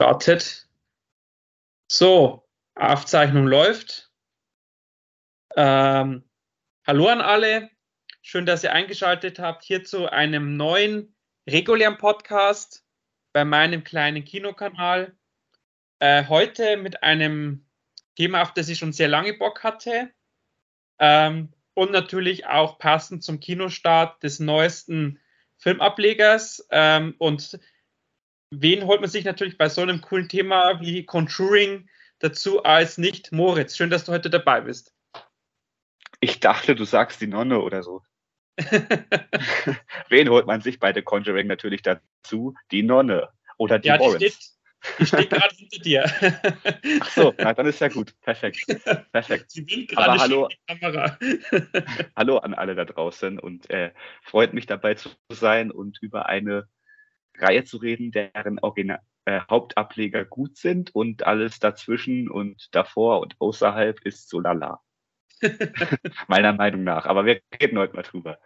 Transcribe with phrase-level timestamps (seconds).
[0.00, 0.68] Startet.
[1.90, 4.12] So, Aufzeichnung läuft.
[5.56, 6.22] Ähm,
[6.86, 7.68] hallo an alle.
[8.22, 11.16] Schön, dass ihr eingeschaltet habt hier zu einem neuen
[11.50, 12.86] regulären Podcast
[13.32, 15.16] bei meinem kleinen Kinokanal.
[15.98, 17.66] Äh, heute mit einem
[18.14, 20.12] Thema, auf das ich schon sehr lange Bock hatte.
[21.00, 25.18] Ähm, und natürlich auch passend zum Kinostart des neuesten
[25.56, 26.68] Filmablegers.
[26.70, 27.58] Ähm, und
[28.50, 31.88] wen holt man sich natürlich bei so einem coolen Thema wie Conjuring
[32.18, 33.76] dazu als nicht Moritz?
[33.76, 34.94] Schön, dass du heute dabei bist.
[36.20, 38.02] Ich dachte, du sagst die Nonne oder so.
[40.08, 42.54] wen holt man sich bei The Conjuring natürlich dazu?
[42.72, 44.18] Die Nonne oder die ja, Warrens.
[44.18, 44.58] Die steht,
[44.98, 46.04] ich stehe gerade hinter dir.
[47.00, 48.14] Ach so, na, dann ist ja gut.
[48.20, 48.66] Perfekt.
[49.12, 49.50] Perfekt.
[49.50, 51.18] Sie winkt gerade hallo, Kamera.
[52.16, 53.92] hallo an alle da draußen und äh,
[54.22, 56.68] freut mich dabei zu sein und über eine
[57.40, 63.36] Reihe zu reden, deren Original, äh, Hauptableger gut sind und alles dazwischen und davor und
[63.40, 64.80] außerhalb ist so lala.
[66.28, 67.06] Meiner Meinung nach.
[67.06, 68.38] Aber wir reden heute mal drüber.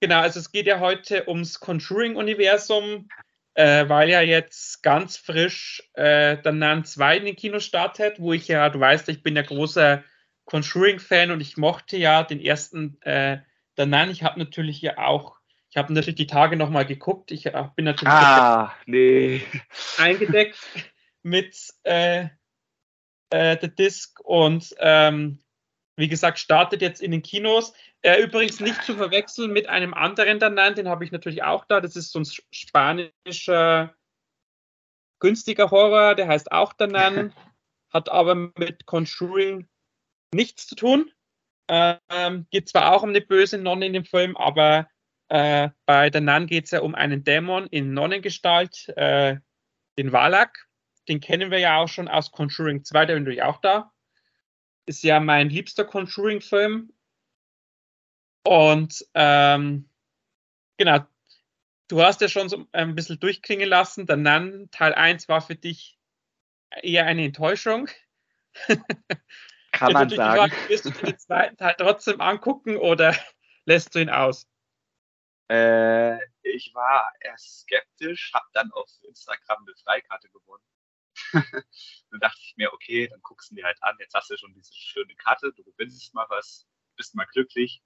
[0.00, 3.08] Genau, also es geht ja heute ums Conjuring-Universum,
[3.54, 8.32] äh, weil ja jetzt ganz frisch äh, dann Nan 2 in den Kino startet, wo
[8.32, 10.02] ich ja, du weißt, ich bin ja großer
[10.46, 13.42] Conjuring-Fan und ich mochte ja den ersten äh,
[13.74, 14.10] Danan.
[14.10, 15.41] Ich habe natürlich ja auch
[15.72, 17.30] ich habe natürlich die Tage nochmal geguckt.
[17.30, 19.42] Ich äh, bin natürlich ah, nee.
[19.96, 20.58] eingedeckt
[21.22, 22.28] mit äh,
[23.30, 25.38] äh, The Disc und ähm,
[25.96, 27.72] wie gesagt, startet jetzt in den Kinos.
[28.02, 31.80] Äh, übrigens nicht zu verwechseln mit einem anderen Danan, den habe ich natürlich auch da.
[31.80, 33.94] Das ist so ein spanischer
[35.20, 37.32] günstiger Horror, der heißt auch Danan,
[37.90, 39.66] hat aber mit Conjuring
[40.34, 41.10] nichts zu tun.
[41.70, 44.91] Ähm, geht zwar auch um eine böse Nonne in dem Film, aber
[45.32, 49.38] äh, bei der Nun geht es ja um einen Dämon in Nonnengestalt, äh,
[49.96, 50.68] den Valak.
[51.08, 53.90] Den kennen wir ja auch schon aus Conjuring 2, der bin natürlich auch da.
[54.84, 56.92] Ist ja mein liebster Conjuring-Film.
[58.44, 59.88] Und ähm,
[60.76, 60.98] genau,
[61.88, 64.04] du hast ja schon so ein bisschen durchklingen lassen.
[64.04, 65.98] Der Nun Teil 1 war für dich
[66.82, 67.88] eher eine Enttäuschung.
[69.72, 70.36] Kann man sagen.
[70.36, 73.16] Frage, wirst du den zweiten Teil trotzdem angucken oder
[73.64, 74.46] lässt du ihn aus?
[75.52, 80.64] Äh, ich war erst skeptisch, habe dann auf Instagram eine Freikarte gewonnen.
[82.10, 84.54] dann dachte ich mir, okay, dann guckst du dir halt an, jetzt hast du schon
[84.54, 87.82] diese schöne Karte, du gewinnst mal was, bist mal glücklich.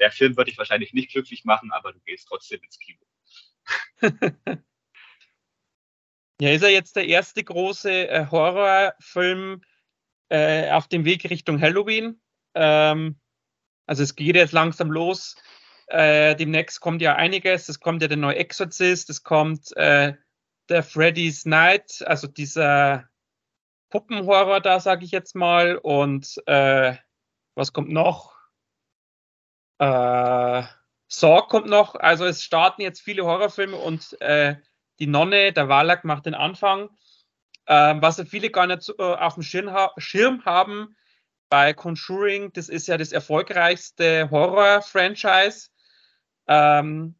[0.00, 3.00] Der Film wird dich wahrscheinlich nicht glücklich machen, aber du gehst trotzdem ins Kino.
[6.42, 9.62] ja, ist er jetzt der erste große äh, Horrorfilm
[10.28, 12.20] äh, auf dem Weg Richtung Halloween?
[12.54, 13.18] Ähm,
[13.86, 15.36] also es geht jetzt langsam los
[15.88, 17.68] äh, demnächst kommt ja einiges.
[17.68, 20.14] Es kommt ja der neue Exorcist, es kommt äh,
[20.68, 23.08] der Freddy's Night, also dieser
[23.90, 25.76] Puppenhorror da, sage ich jetzt mal.
[25.76, 26.94] Und äh,
[27.54, 28.36] was kommt noch?
[29.78, 30.62] Äh,
[31.08, 31.94] Saw kommt noch.
[31.94, 34.56] Also es starten jetzt viele Horrorfilme und äh,
[34.98, 36.90] die Nonne, der Wallach macht den Anfang.
[37.66, 40.96] Ähm, was viele gar nicht äh, auf dem Schirm, ha Schirm haben,
[41.48, 45.70] bei Conjuring, das ist ja das erfolgreichste Horror-Franchise
[46.48, 47.14] ähm,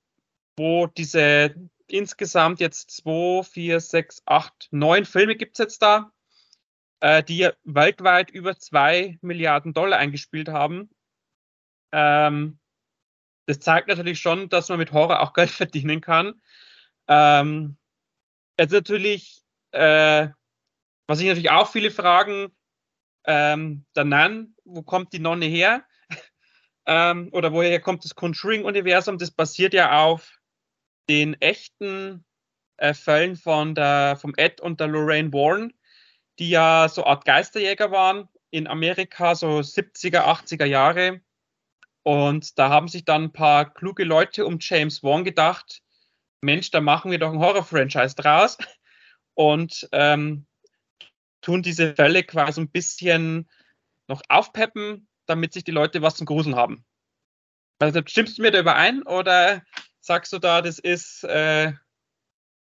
[0.57, 1.55] wo diese
[1.87, 6.13] insgesamt jetzt zwei, vier, sechs, acht, neun Filme gibt es jetzt da,
[7.01, 10.91] äh, die weltweit über zwei Milliarden Dollar eingespielt haben.
[11.93, 12.59] Ähm,
[13.47, 16.41] das zeigt natürlich schon, dass man mit Horror auch Geld verdienen kann.
[17.07, 17.79] Ähm,
[18.59, 20.29] jetzt natürlich, äh,
[21.07, 22.55] was ich natürlich auch viele fragen,
[23.25, 25.85] ähm, der Nan, wo kommt die Nonne her?
[26.89, 29.19] Ähm, oder woher kommt das Conjuring-Universum?
[29.19, 30.41] Das basiert ja auf
[31.09, 32.25] den echten
[32.79, 35.75] äh, Fällen von der, vom Ed und der Lorraine Warren,
[36.39, 41.21] die ja so Art Geisterjäger waren in Amerika, so 70er, 80er Jahre.
[42.05, 45.83] Und da haben sich dann ein paar kluge Leute um James Wan gedacht,
[46.41, 48.57] Mensch, da machen wir doch ein Horror-Franchise draus
[49.35, 50.47] und ähm,
[51.43, 53.47] tun diese Fälle quasi ein bisschen
[54.07, 56.85] noch aufpeppen, damit sich die Leute was zum Gruseln haben.
[57.79, 59.63] Also stimmst du mir da überein oder
[60.01, 61.73] sagst du da, das ist, äh,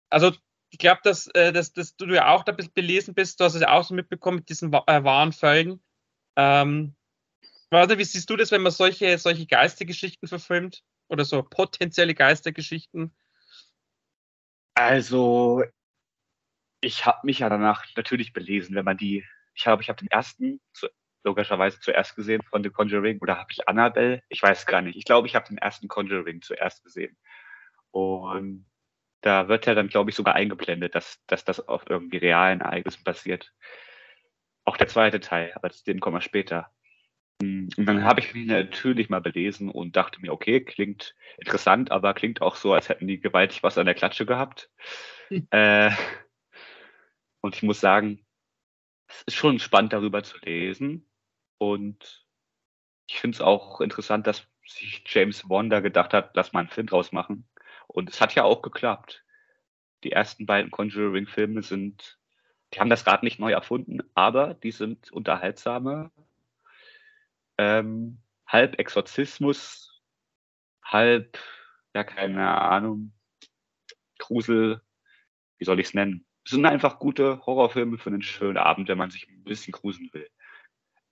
[0.09, 0.33] also
[0.71, 3.45] ich glaube, dass, äh, dass, dass du ja auch da ein bisschen belesen bist, du
[3.45, 5.81] hast es ja auch so mitbekommen mit diesen äh, wahren Fällen.
[6.35, 6.95] Ähm,
[7.69, 13.15] warte, wie siehst du das, wenn man solche, solche Geistergeschichten verfilmt oder so potenzielle Geistergeschichten?
[14.75, 15.63] Also,
[16.81, 20.09] ich habe mich ja danach natürlich belesen, wenn man die, ich glaube, ich habe den
[20.09, 20.87] ersten zu,
[21.29, 24.21] logischerweise zuerst gesehen von The Conjuring oder habe ich Annabelle?
[24.29, 24.97] Ich weiß gar nicht.
[24.97, 27.17] Ich glaube, ich habe den ersten Conjuring zuerst gesehen.
[27.91, 28.65] Und
[29.21, 33.03] Da wird ja dann, glaube ich, sogar eingeblendet, dass, dass das auf irgendwie realen Ereignissen
[33.03, 33.53] passiert.
[34.65, 36.71] Auch der zweite Teil, aber zu dem kommen wir später.
[37.41, 42.13] Und dann habe ich mich natürlich mal belesen und dachte mir, okay, klingt interessant, aber
[42.13, 44.69] klingt auch so, als hätten die gewaltig was an der Klatsche gehabt.
[45.29, 45.47] Hm.
[45.51, 45.91] Äh,
[47.41, 48.25] und ich muss sagen,
[49.07, 51.08] es ist schon spannend darüber zu lesen.
[51.59, 52.25] Und
[53.07, 56.69] ich finde es auch interessant, dass sich James Wan da gedacht hat, lass mal einen
[56.69, 57.47] Film draus machen.
[57.87, 59.23] Und es hat ja auch geklappt.
[60.03, 62.17] Die ersten beiden Conjuring-Filme sind,
[62.73, 66.11] die haben das Rad nicht neu erfunden, aber die sind unterhaltsame.
[67.57, 70.01] Ähm, halb Exorzismus,
[70.83, 71.37] halb,
[71.93, 73.11] ja, keine Ahnung,
[74.17, 74.81] Grusel,
[75.57, 76.25] wie soll ich es nennen?
[76.45, 80.09] Es sind einfach gute Horrorfilme für einen schönen Abend, wenn man sich ein bisschen gruseln
[80.13, 80.29] will.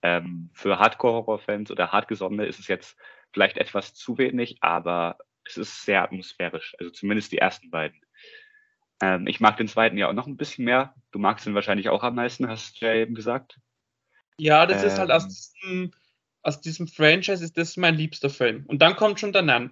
[0.02, 2.96] Ähm, für Hardcore-Horror-Fans oder Hartgesonnene ist es jetzt
[3.32, 6.76] vielleicht etwas zu wenig, aber es ist sehr atmosphärisch.
[6.78, 8.00] Also zumindest die ersten beiden.
[9.00, 10.94] Ähm, ich mag den zweiten ja auch noch ein bisschen mehr.
[11.10, 13.58] Du magst ihn wahrscheinlich auch am meisten, hast du ja eben gesagt.
[14.38, 15.30] Ja, das ähm, ist halt aus ähm.
[15.30, 15.92] diesem,
[16.42, 18.64] aus diesem Franchise ist das mein liebster Film.
[18.66, 19.70] Und dann kommt schon der Nan.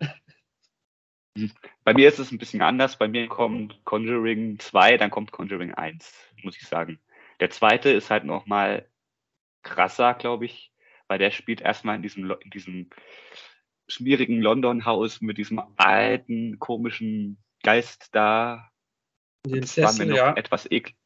[1.84, 2.96] Bei mir ist es ein bisschen anders.
[2.96, 6.12] Bei mir kommt Conjuring 2, dann kommt Conjuring 1,
[6.42, 6.98] muss ich sagen.
[7.40, 8.88] Der zweite ist halt nochmal
[9.66, 10.72] krasser, glaube ich,
[11.08, 12.90] weil der spielt erstmal in diesem, in diesem
[13.88, 18.70] schmierigen London-Haus mit diesem alten, komischen Geist da.
[19.44, 20.36] Das war mir noch ja.
[20.36, 20.96] etwas eklig.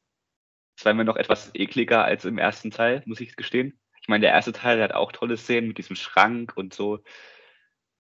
[0.77, 3.79] Das war mir noch etwas ekliger als im ersten Teil, muss ich gestehen.
[4.01, 7.01] Ich meine, der erste Teil hat auch tolle Szenen mit diesem Schrank und so.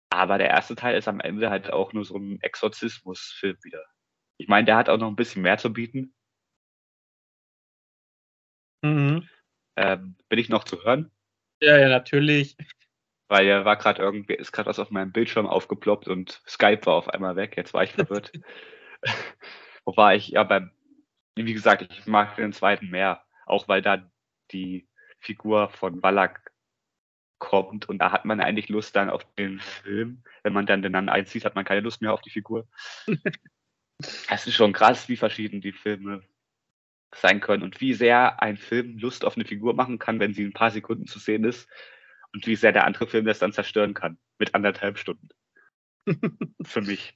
[0.08, 3.84] Aber der erste Teil ist am Ende halt auch nur so ein Exorzismus-Film wieder.
[4.38, 6.14] Ich meine, der hat auch noch ein bisschen mehr zu bieten.
[8.82, 9.28] Mhm.
[9.76, 11.10] Ähm, bin ich noch zu hören?
[11.60, 12.56] Ja, ja, natürlich.
[13.28, 16.94] Weil er war gerade irgendwie, ist gerade was auf meinem Bildschirm aufgeploppt und Skype war
[16.94, 17.56] auf einmal weg.
[17.56, 18.32] Jetzt war ich verwirrt.
[19.84, 20.28] Wo war ich?
[20.28, 20.70] Ja, beim,
[21.36, 23.24] wie gesagt, ich mag den zweiten mehr.
[23.46, 24.10] Auch weil da
[24.50, 24.88] die
[25.18, 26.40] Figur von Wallach
[27.38, 30.22] kommt und da hat man eigentlich Lust dann auf den Film.
[30.42, 32.68] Wenn man dann den dann einzieht, hat man keine Lust mehr auf die Figur.
[34.28, 36.24] Es ist schon krass, wie verschieden die Filme
[37.14, 40.44] sein können und wie sehr ein Film Lust auf eine Figur machen kann, wenn sie
[40.44, 41.68] ein paar Sekunden zu sehen ist
[42.32, 45.28] und wie sehr der andere Film das dann zerstören kann mit anderthalb Stunden.
[46.64, 47.14] Für mich.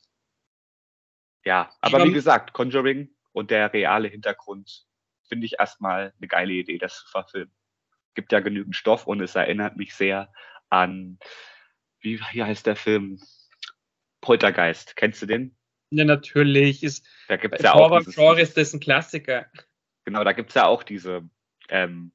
[1.44, 4.86] Ja, aber wie gesagt, Conjuring und der reale Hintergrund
[5.28, 7.54] finde ich erstmal eine geile Idee, das zu verfilmen.
[8.14, 10.32] Gibt ja genügend Stoff und es erinnert mich sehr
[10.70, 11.18] an,
[12.00, 13.20] wie wie heißt der Film?
[14.20, 14.96] Poltergeist.
[14.96, 15.56] Kennst du den?
[15.90, 16.82] Ja, natürlich.
[16.82, 19.46] Ist, da gibt's ja auch Floor ist das ein Klassiker.
[20.06, 21.28] Genau, da gibt's ja auch diese,
[21.68, 22.12] ähm,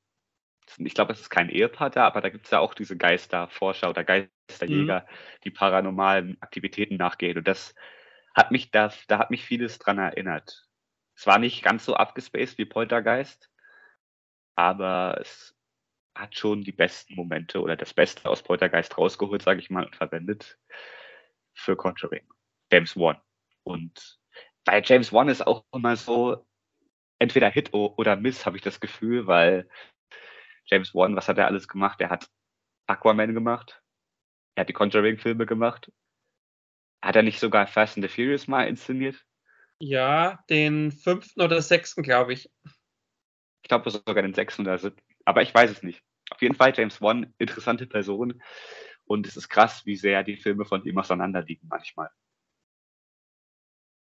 [0.77, 4.05] ich glaube, es ist kein Ehepaar da, aber da gibt's ja auch diese Geisterforscher oder
[4.05, 5.41] Geisterjäger, mhm.
[5.43, 7.37] die paranormalen Aktivitäten nachgehen.
[7.37, 7.75] Und das
[8.33, 10.69] hat mich, da, da hat mich vieles dran erinnert.
[11.15, 13.51] Es war nicht ganz so abgespaced wie Poltergeist,
[14.55, 15.53] aber es
[16.15, 19.97] hat schon die besten Momente oder das Beste aus Poltergeist rausgeholt, sage ich mal, und
[19.97, 20.57] verwendet
[21.53, 22.25] für Conjuring.
[22.71, 23.17] James Wan.
[23.63, 24.17] Und
[24.63, 26.45] bei James Wan ist auch immer so,
[27.21, 29.69] entweder Hit oder Miss, habe ich das Gefühl, weil
[30.65, 32.01] James Wan, was hat er alles gemacht?
[32.01, 32.29] Er hat
[32.87, 33.81] Aquaman gemacht,
[34.55, 35.91] er hat die Conjuring-Filme gemacht.
[37.03, 39.23] Hat er nicht sogar Fast and the Furious mal inszeniert?
[39.79, 42.51] Ja, den fünften oder sechsten, glaube ich.
[43.63, 45.01] Ich glaube sogar den sechsten oder siebten.
[45.25, 46.03] Aber ich weiß es nicht.
[46.31, 48.41] Auf jeden Fall James Wan, interessante Person.
[49.05, 52.09] Und es ist krass, wie sehr die Filme von ihm auseinander liegen manchmal.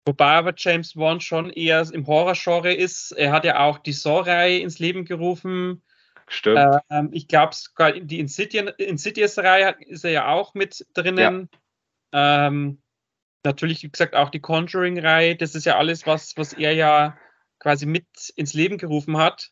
[0.06, 3.10] Wobei aber James Wan schon eher im Horror-Genre ist.
[3.10, 5.82] Er hat ja auch die Saw-Reihe ins Leben gerufen.
[6.28, 6.80] Stimmt.
[6.90, 11.48] Ähm, ich glaube, sogar die Insidious-Reihe ist er ja auch mit drinnen.
[12.12, 12.46] Ja.
[12.46, 12.80] Ähm,
[13.42, 15.34] natürlich, wie gesagt, auch die Conjuring-Reihe.
[15.34, 17.18] Das ist ja alles, was, was er ja
[17.58, 19.50] quasi mit ins Leben gerufen hat.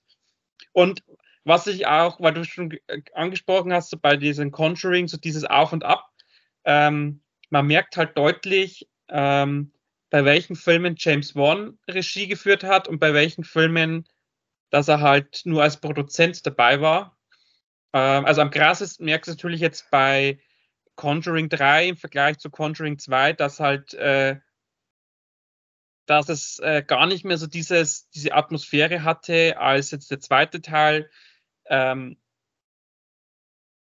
[0.72, 1.02] Und
[1.42, 2.78] was ich auch, weil du schon
[3.12, 6.08] angesprochen hast, so bei diesen Conjuring, so dieses Auf und Ab,
[6.64, 9.72] ähm, man merkt halt deutlich, ähm,
[10.14, 14.06] bei welchen Filmen James Wan Regie geführt hat und bei welchen Filmen,
[14.70, 17.18] dass er halt nur als Produzent dabei war.
[17.92, 20.38] Ähm, also am krassesten merkst du natürlich jetzt bei
[20.94, 24.38] Conjuring 3 im Vergleich zu Conjuring 2, dass halt äh,
[26.06, 30.62] dass es äh, gar nicht mehr so dieses, diese Atmosphäre hatte als jetzt der zweite
[30.62, 31.10] Teil.
[31.66, 32.22] Ähm,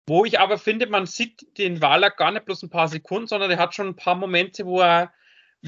[0.08, 3.52] wo ich aber finde, man sieht den Waller gar nicht bloß ein paar Sekunden, sondern
[3.52, 5.12] er hat schon ein paar Momente, wo er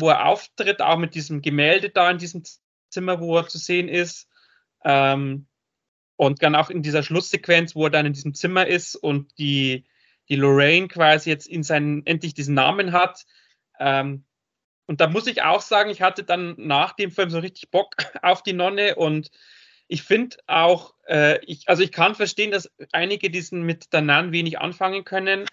[0.01, 2.43] wo er auftritt, auch mit diesem Gemälde da in diesem
[2.91, 4.29] Zimmer, wo er zu sehen ist.
[4.85, 5.47] Ähm,
[6.17, 9.85] und dann auch in dieser Schlusssequenz, wo er dann in diesem Zimmer ist und die,
[10.29, 13.25] die Lorraine quasi jetzt in seinen, endlich diesen Namen hat.
[13.79, 14.25] Ähm,
[14.87, 17.95] und da muss ich auch sagen, ich hatte dann nach dem Film so richtig Bock
[18.23, 19.31] auf die Nonne und
[19.87, 24.33] ich finde auch, äh, ich, also ich kann verstehen, dass einige diesen mit der Nan
[24.33, 25.47] wenig anfangen können,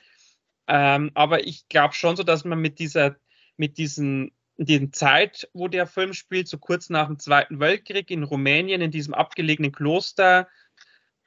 [0.68, 3.18] ähm, aber ich glaube schon so, dass man mit dieser,
[3.58, 8.24] mit diesen, diesen Zeit, wo der Film spielt, so kurz nach dem Zweiten Weltkrieg in
[8.24, 10.48] Rumänien, in diesem abgelegenen Kloster,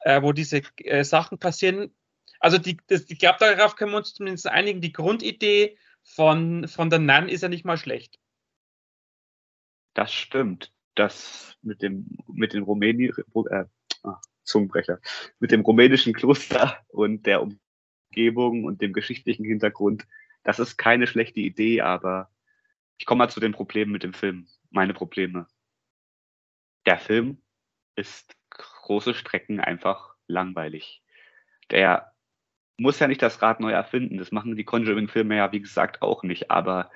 [0.00, 1.94] äh, wo diese äh, Sachen passieren.
[2.40, 4.80] Also die, das, ich glaube, darauf können wir uns zumindest einigen.
[4.80, 8.18] Die Grundidee von, von der Nan ist ja nicht mal schlecht.
[9.94, 10.72] Das stimmt.
[10.94, 13.12] Das mit dem, mit dem Rumäni,
[13.50, 13.64] äh,
[14.02, 15.00] ah, Zungenbrecher,
[15.38, 17.42] mit dem rumänischen Kloster und der
[18.10, 20.06] Umgebung und dem geschichtlichen Hintergrund,
[20.48, 22.30] das ist keine schlechte Idee, aber
[22.96, 24.48] ich komme mal zu den Problemen mit dem Film.
[24.70, 25.46] Meine Probleme.
[26.86, 27.42] Der Film
[27.96, 31.02] ist große Strecken einfach langweilig.
[31.70, 32.14] Der
[32.78, 34.16] muss ja nicht das Rad neu erfinden.
[34.16, 36.50] Das machen die Conjuring-Filme ja, wie gesagt, auch nicht.
[36.50, 36.90] Aber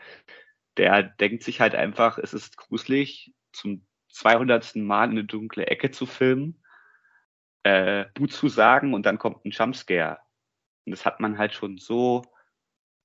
[0.78, 4.76] der denkt sich halt einfach, es ist gruselig, zum 200.
[4.76, 6.64] Mal in eine dunkle Ecke zu filmen,
[7.64, 10.20] äh, gut zu sagen und dann kommt ein Jumpscare.
[10.86, 12.24] Und das hat man halt schon so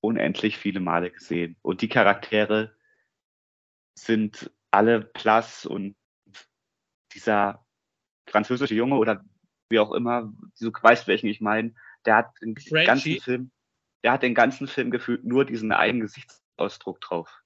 [0.00, 1.56] unendlich viele Male gesehen.
[1.62, 2.74] Und die Charaktere
[3.98, 5.96] sind alle blass und
[7.14, 7.64] dieser
[8.28, 9.24] französische Junge oder
[9.70, 11.74] wie auch immer, du weißt, welchen ich meine,
[12.04, 12.86] der hat den Frenchie.
[12.86, 13.50] ganzen Film,
[14.02, 17.42] der hat den ganzen Film gefühlt nur diesen einen Gesichtsausdruck drauf.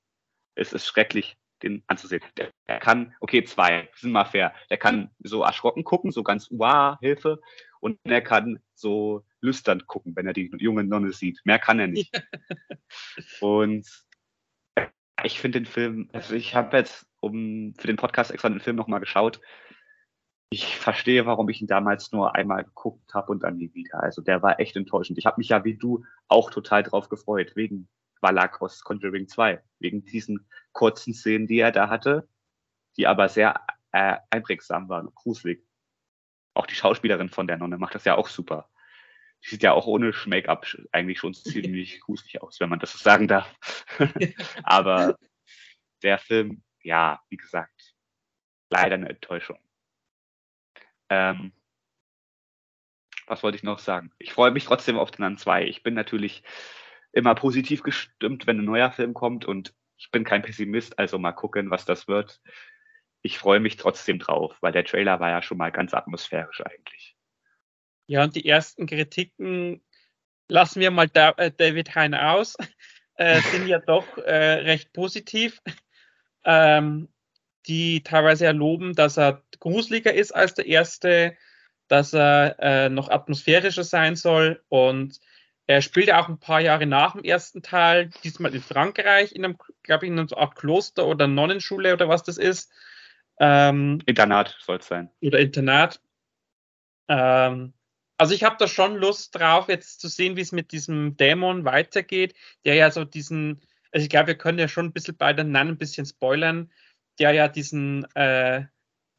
[0.55, 2.23] Es ist schrecklich, den anzusehen.
[2.37, 4.55] Der, der kann, okay, zwei, sind mal fair.
[4.71, 7.41] Der kann so erschrocken gucken, so ganz, wow, Hilfe.
[7.83, 11.41] Und er kann so lüstern gucken, wenn er die junge Nonne sieht.
[11.45, 12.13] Mehr kann er nicht.
[13.41, 13.87] Und
[15.25, 18.77] ich finde den Film, also ich habe jetzt um für den Podcast extra den Film
[18.77, 19.41] nochmal geschaut
[20.53, 24.03] ich verstehe, warum ich ihn damals nur einmal geguckt habe und dann nie wieder.
[24.03, 25.19] Also der war echt enttäuschend.
[25.19, 27.89] Ich habe mich ja wie du auch total drauf gefreut, wegen
[28.21, 32.29] Valak aus Conjuring 2, wegen diesen kurzen Szenen, die er da hatte,
[32.99, 33.63] die aber sehr
[33.93, 35.65] äh, einprägsam waren und gruselig.
[36.55, 38.69] Auch die Schauspielerin von der Nonne macht das ja auch super.
[39.45, 42.99] Die sieht ja auch ohne Make-up eigentlich schon ziemlich gruselig aus, wenn man das so
[42.99, 43.55] sagen darf.
[44.63, 45.17] aber
[46.03, 47.95] der Film, ja, wie gesagt,
[48.71, 49.59] leider eine Enttäuschung.
[51.09, 51.53] Ähm,
[53.27, 54.13] was wollte ich noch sagen?
[54.19, 55.67] Ich freue mich trotzdem auf den An 2.
[55.67, 56.43] Ich bin natürlich
[57.13, 61.33] immer positiv gestimmt, wenn ein neuer Film kommt und ich bin kein Pessimist, also mal
[61.33, 62.41] gucken, was das wird.
[63.23, 67.17] Ich freue mich trotzdem drauf, weil der Trailer war ja schon mal ganz atmosphärisch eigentlich.
[68.07, 69.83] Ja, und die ersten Kritiken
[70.49, 72.57] lassen wir mal äh, David Hein aus,
[73.15, 75.61] äh, sind ja doch äh, recht positiv.
[76.45, 77.09] Ähm,
[77.67, 81.37] die teilweise erloben, dass er gruseliger ist als der erste,
[81.87, 85.21] dass er äh, noch atmosphärischer sein soll und
[85.67, 89.45] er spielt ja auch ein paar Jahre nach dem ersten Teil, diesmal in Frankreich, in
[89.45, 92.73] einem, glaube ich, in einer Art Kloster oder Nonnenschule oder was das ist.
[93.43, 95.11] Ähm, Internat soll es sein.
[95.21, 96.01] Oder Internat.
[97.09, 97.75] Ähm,
[98.17, 101.65] also ich habe da schon Lust drauf, jetzt zu sehen, wie es mit diesem Dämon
[101.65, 105.33] weitergeht, der ja so diesen, also ich glaube, wir können ja schon ein bisschen bei
[105.33, 106.71] den ein bisschen spoilern,
[107.19, 108.67] der ja diesen, äh,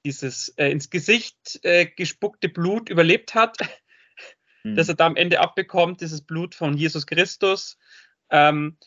[0.05, 3.57] dieses äh, ins Gesicht äh, gespuckte Blut überlebt hat,
[4.63, 4.77] mhm.
[4.77, 7.77] das er da am Ende abbekommt, dieses Blut von Jesus Christus.
[8.29, 8.77] Ähm,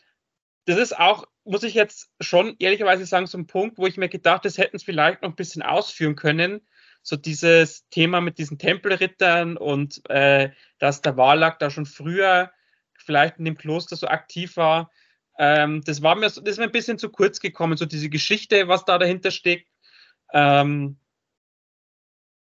[0.67, 4.09] das ist auch, muss ich jetzt schon ehrlicherweise sagen, so ein Punkt, wo ich mir
[4.09, 6.59] gedacht, das hätten es vielleicht noch ein bisschen ausführen können.
[7.01, 12.51] So dieses Thema mit diesen Tempelrittern und äh, dass der Wallach da schon früher
[12.97, 14.91] vielleicht in dem Kloster so aktiv war.
[15.39, 18.67] Ähm, das war mir das ist mir ein bisschen zu kurz gekommen, so diese Geschichte,
[18.67, 19.69] was da dahinter steckt.
[20.33, 20.99] Ähm,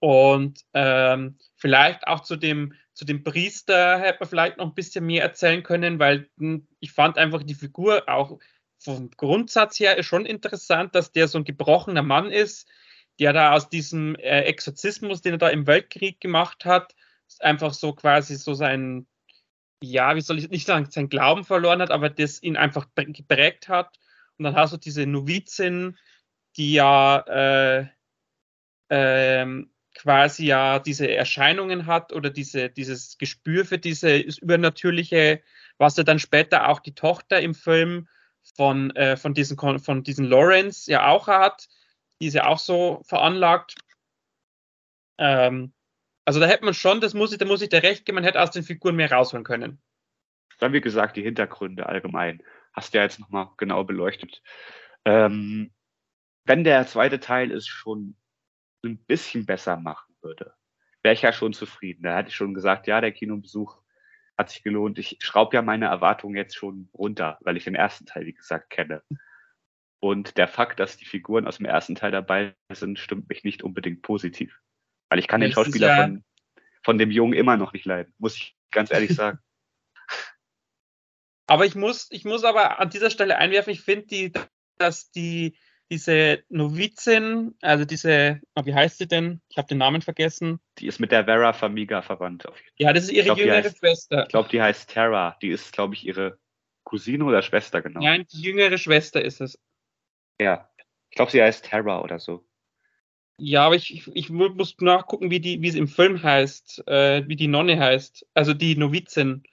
[0.01, 5.05] und ähm, vielleicht auch zu dem, zu dem Priester hätte man vielleicht noch ein bisschen
[5.05, 8.39] mehr erzählen können, weil hm, ich fand einfach die Figur auch
[8.79, 12.67] vom Grundsatz her schon interessant, dass der so ein gebrochener Mann ist,
[13.20, 16.96] der da aus diesem äh, Exorzismus, den er da im Weltkrieg gemacht hat,
[17.39, 19.05] einfach so quasi so sein
[19.84, 23.67] ja, wie soll ich nicht sagen, sein Glauben verloren hat, aber das ihn einfach geprägt
[23.67, 23.98] hat.
[24.38, 25.98] Und dann hast du diese Novizin,
[26.55, 27.88] die ja äh,
[28.89, 35.41] ähm, quasi ja diese Erscheinungen hat oder diese, dieses Gespür für diese Übernatürliche,
[35.77, 38.07] was ja dann später auch die Tochter im Film
[38.55, 41.67] von, äh, von, diesen, von diesen Lawrence ja auch hat.
[42.19, 43.75] Die ist ja auch so veranlagt.
[45.17, 45.74] Ähm,
[46.25, 48.24] also da hätte man schon, das muss ich, da muss ich dir recht geben, man
[48.24, 49.81] hätte aus den Figuren mehr rausholen können.
[50.60, 52.43] Dann wie gesagt, die Hintergründe allgemein.
[52.74, 54.41] Hast du ja jetzt nochmal genau beleuchtet.
[55.03, 55.74] Ähm,
[56.45, 58.15] wenn der zweite Teil es schon
[58.83, 60.53] ein bisschen besser machen würde,
[61.03, 62.03] wäre ich ja schon zufrieden.
[62.03, 63.77] Da hatte ich schon gesagt, ja, der Kinobesuch
[64.38, 64.97] hat sich gelohnt.
[64.97, 68.69] Ich schraube ja meine Erwartungen jetzt schon runter, weil ich den ersten Teil, wie gesagt,
[68.69, 69.03] kenne.
[70.00, 73.61] Und der Fakt, dass die Figuren aus dem ersten Teil dabei sind, stimmt mich nicht
[73.61, 74.59] unbedingt positiv.
[75.09, 76.23] Weil ich kann den Schauspieler von,
[76.83, 79.39] von dem Jungen immer noch nicht leiden, muss ich ganz ehrlich sagen.
[81.51, 84.31] Aber ich muss, ich muss aber an dieser Stelle einwerfen, ich finde, die,
[84.77, 85.57] dass die,
[85.91, 89.41] diese Novizin, also diese, oh, wie heißt sie denn?
[89.50, 90.62] Ich habe den Namen vergessen.
[90.77, 92.45] Die ist mit der Vera Famiga verwandt.
[92.77, 94.24] Ja, das ist ihre glaub, jüngere heißt, Schwester.
[94.24, 95.38] Ich glaube, die heißt Terra.
[95.41, 96.39] Die ist, glaube ich, ihre
[96.86, 98.00] Cousine oder Schwester, genau.
[98.00, 99.60] Nein, die jüngere Schwester ist es.
[100.39, 100.69] Ja.
[101.10, 102.48] Ich glaube, sie heißt Terra oder so.
[103.38, 107.36] Ja, aber ich, ich muss nachgucken, wie, die, wie es im Film heißt, äh, wie
[107.36, 108.25] die Nonne heißt.
[108.33, 109.43] Also die Novizin.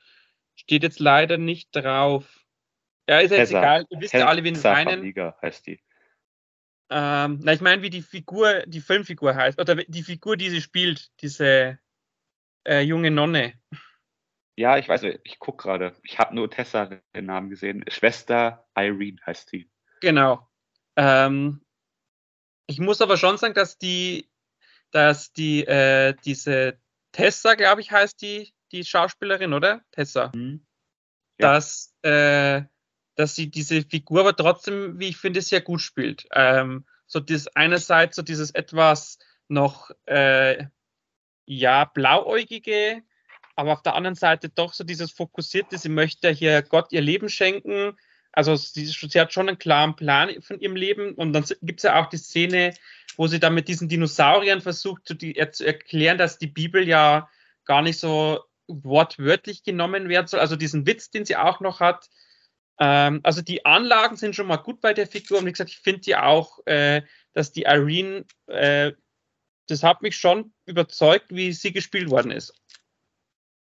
[0.55, 2.45] Steht jetzt leider nicht drauf.
[3.09, 3.87] Ja, ist jetzt egal.
[3.91, 5.15] Ihr wisst ja alle, wen wir meinen.
[5.43, 5.81] Heißt die.
[6.91, 9.61] Ähm, na, ich meine, wie die Figur, die Filmfigur heißt.
[9.61, 11.79] Oder die Figur, die sie spielt, diese
[12.67, 13.55] äh, junge Nonne.
[14.57, 15.95] Ja, ich weiß, ich gucke gerade.
[16.03, 17.85] Ich habe nur Tessa den Namen gesehen.
[17.89, 19.71] Schwester Irene heißt sie.
[20.01, 20.49] Genau.
[20.97, 21.65] Ähm,
[22.67, 24.29] ich muss aber schon sagen, dass die,
[24.91, 26.81] dass die, äh, diese
[27.13, 29.83] Tessa, glaube ich, heißt die, die Schauspielerin, oder?
[29.93, 30.33] Tessa.
[30.35, 30.67] Mhm.
[31.41, 31.53] Ja.
[31.53, 32.63] Dass, äh,
[33.19, 36.29] dass sie diese Figur aber trotzdem, wie ich finde, sehr gut spielt.
[36.33, 40.67] Ähm, so das einerseits so dieses etwas noch äh,
[41.45, 43.03] ja blauäugige,
[43.57, 45.79] aber auf der anderen Seite doch so dieses fokussierte.
[45.79, 47.99] Sie möchte hier Gott ihr Leben schenken.
[48.31, 51.85] Also sie, sie hat schon einen klaren Plan von ihrem Leben und dann gibt es
[51.85, 52.73] ja auch die Szene,
[53.17, 57.29] wo sie dann mit diesen Dinosauriern versucht zu, zu erklären, dass die Bibel ja
[57.65, 60.39] gar nicht so wortwörtlich genommen werden soll.
[60.39, 62.09] Also diesen Witz, den sie auch noch hat.
[62.79, 65.39] Ähm, also die Anlagen sind schon mal gut bei der Figur.
[65.39, 68.93] Und wie gesagt, ich finde die auch, äh, dass die Irene, äh,
[69.67, 72.55] das hat mich schon überzeugt, wie sie gespielt worden ist.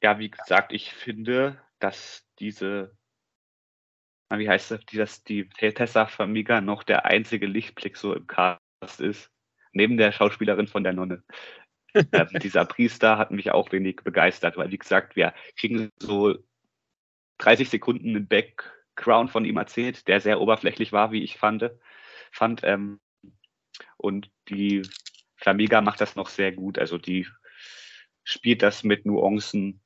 [0.04, 2.96] Ja, wie gesagt, ich finde, dass diese,
[4.30, 9.32] wie heißt das, dass die Tessa Famiga noch der einzige Lichtblick so im Cast ist,
[9.72, 11.24] neben der Schauspielerin von der Nonne
[12.12, 16.36] ähm, dieser Priester hat mich auch wenig begeistert, weil wie gesagt, wir kriegen so
[17.38, 18.28] 30 Sekunden einen
[18.96, 21.70] Background von ihm erzählt, der sehr oberflächlich war, wie ich fand.
[22.32, 23.00] fand ähm,
[23.98, 24.84] und die
[25.36, 26.80] Flamiga macht das noch sehr gut.
[26.80, 27.28] Also die
[28.24, 29.82] spielt das mit Nuancen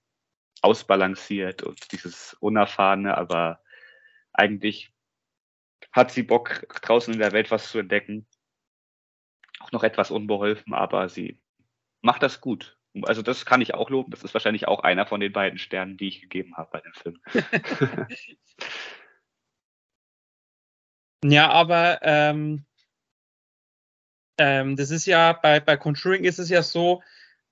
[0.61, 3.61] ausbalanciert und dieses Unerfahrene, aber
[4.33, 4.91] eigentlich
[5.91, 8.27] hat sie Bock, draußen in der Welt was zu entdecken.
[9.59, 11.41] Auch noch etwas unbeholfen, aber sie
[12.01, 12.77] macht das gut.
[13.03, 14.11] Also das kann ich auch loben.
[14.11, 16.93] Das ist wahrscheinlich auch einer von den beiden Sternen, die ich gegeben habe bei dem
[16.93, 17.19] Film.
[21.23, 22.65] ja, aber ähm,
[24.37, 27.03] ähm, das ist ja bei, bei Conjuring ist es ja so,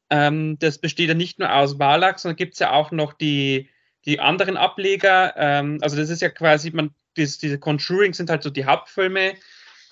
[0.10, 3.70] ähm, das besteht ja nicht nur aus Wallach, sondern gibt es ja auch noch die,
[4.06, 5.34] die anderen Ableger.
[5.36, 9.34] Ähm, also das ist ja quasi, man, das, diese Conjuring sind halt so die Hauptfilme.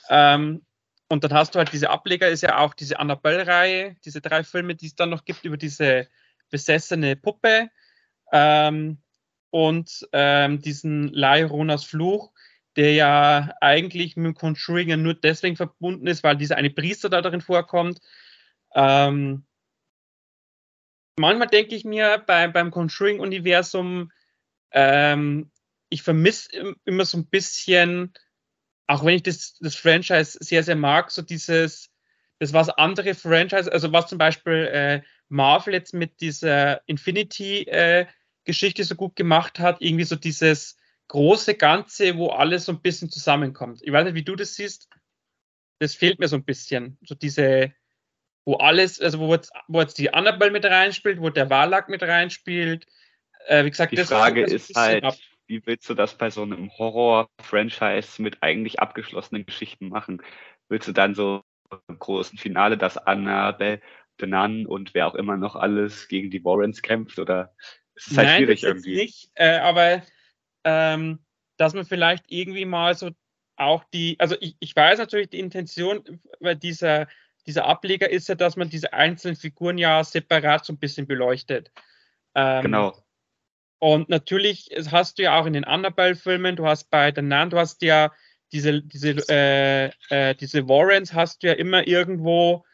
[0.09, 0.61] Ähm,
[1.07, 4.75] und dann hast du halt diese Ableger, ist ja auch diese Annabelle-Reihe, diese drei Filme,
[4.75, 6.07] die es dann noch gibt über diese
[6.49, 7.69] besessene Puppe
[8.31, 8.97] ähm,
[9.49, 12.31] und ähm, diesen Ronas Fluch,
[12.75, 17.21] der ja eigentlich mit dem Conjuring nur deswegen verbunden ist, weil dieser eine Priester da
[17.21, 17.99] darin vorkommt.
[18.73, 19.45] Ähm,
[21.17, 24.11] manchmal denke ich mir bei, beim Conjuring-Universum,
[24.71, 25.51] ähm,
[25.89, 28.13] ich vermisse immer so ein bisschen
[28.87, 31.89] auch wenn ich das, das Franchise sehr, sehr mag, so dieses,
[32.39, 38.85] das was andere Franchise, also was zum Beispiel äh, Marvel jetzt mit dieser Infinity-Geschichte äh,
[38.85, 43.81] so gut gemacht hat, irgendwie so dieses große Ganze, wo alles so ein bisschen zusammenkommt.
[43.83, 44.89] Ich weiß nicht, wie du das siehst.
[45.79, 46.97] Das fehlt mir so ein bisschen.
[47.03, 47.73] So diese,
[48.45, 52.01] wo alles, also wo jetzt, wo jetzt die Annabelle mit reinspielt, wo der Warlock mit
[52.03, 52.85] reinspielt.
[53.47, 55.15] Äh, wie gesagt, die Frage ist halt, ab
[55.47, 60.21] wie willst du das bei so einem Horror-Franchise mit eigentlich abgeschlossenen Geschichten machen?
[60.69, 61.43] Willst du dann so
[61.87, 63.81] im großen Finale, dass Annabelle,
[64.19, 67.19] The Nun und wer auch immer noch alles gegen die Warrens kämpft?
[67.19, 67.53] Oder
[67.95, 68.95] ist es halt Nein, schwierig das irgendwie?
[68.95, 70.01] Nicht, äh, aber
[70.65, 71.19] ähm,
[71.57, 73.11] dass man vielleicht irgendwie mal so
[73.55, 77.07] auch die, also ich, ich weiß natürlich die Intention weil dieser,
[77.47, 81.71] dieser Ableger ist ja, dass man diese einzelnen Figuren ja separat so ein bisschen beleuchtet.
[82.33, 83.05] Ähm, genau.
[83.79, 87.57] Und natürlich hast du ja auch in den Annabelle-Filmen, du hast bei The Nun, du
[87.57, 88.11] hast ja
[88.51, 92.65] diese, diese, äh, äh, diese Warrens hast du ja immer irgendwo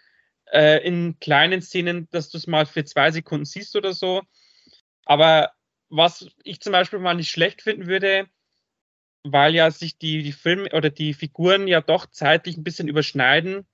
[0.51, 4.21] äh, in kleinen Szenen, dass du es mal für zwei Sekunden siehst oder so.
[5.05, 5.51] Aber
[5.91, 8.27] was ich zum Beispiel mal nicht schlecht finden würde,
[9.23, 13.67] weil ja sich die, die Filme oder die Figuren ja doch zeitlich ein bisschen überschneiden,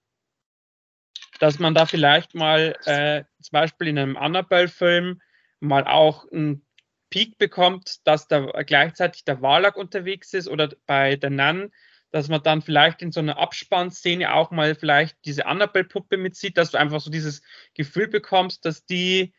[1.39, 5.21] dass man da vielleicht mal äh, zum Beispiel in einem Annabelle-Film
[5.59, 6.65] mal auch ein
[7.09, 11.71] Peak bekommt, dass da gleichzeitig der Warlock unterwegs ist oder bei der Nun
[12.11, 16.71] dass man dann vielleicht in so einer Abspannszene auch mal vielleicht diese Annabelle-Puppe mitzieht, dass
[16.71, 17.41] du einfach so dieses
[17.73, 19.33] Gefühl bekommst, dass die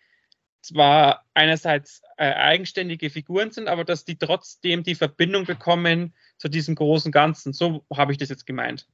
[0.60, 6.74] zwar einerseits äh, eigenständige Figuren sind, aber dass die trotzdem die Verbindung bekommen zu diesem
[6.74, 7.52] großen Ganzen.
[7.52, 8.86] So habe ich das jetzt gemeint.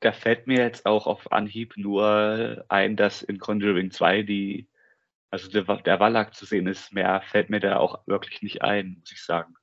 [0.00, 4.68] Da fällt mir jetzt auch auf Anhieb nur ein, dass in Conjuring 2 die,
[5.30, 6.92] also der, der Wallach zu sehen ist.
[6.92, 9.54] Mehr fällt mir da auch wirklich nicht ein, muss ich sagen.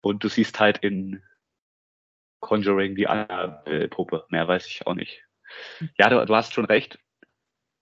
[0.00, 1.22] Und du siehst halt in
[2.40, 4.26] Conjuring die Annabelle-Puppe.
[4.30, 5.22] Mehr weiß ich auch nicht.
[5.98, 6.98] Ja, du, du hast schon recht.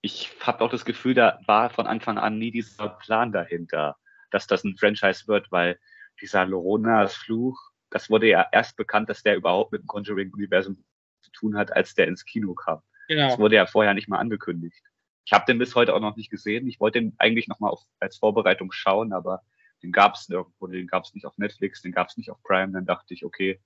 [0.05, 3.97] Ich habe auch das Gefühl, da war von Anfang an nie dieser Plan dahinter,
[4.29, 5.79] dass das ein Franchise wird, weil
[6.21, 10.75] dieser Loronas Fluch, das wurde ja erst bekannt, dass der überhaupt mit dem Conjuring-Universum
[11.23, 12.83] zu tun hat, als der ins Kino kam.
[13.07, 13.29] Genau.
[13.29, 14.79] Das wurde ja vorher nicht mal angekündigt.
[15.25, 16.67] Ich habe den bis heute auch noch nicht gesehen.
[16.67, 19.41] Ich wollte den eigentlich noch mal als Vorbereitung schauen, aber
[19.81, 22.43] den gab es nirgendwo, den gab es nicht auf Netflix, den gab es nicht auf
[22.43, 22.73] Prime.
[22.73, 23.59] Dann dachte ich, okay,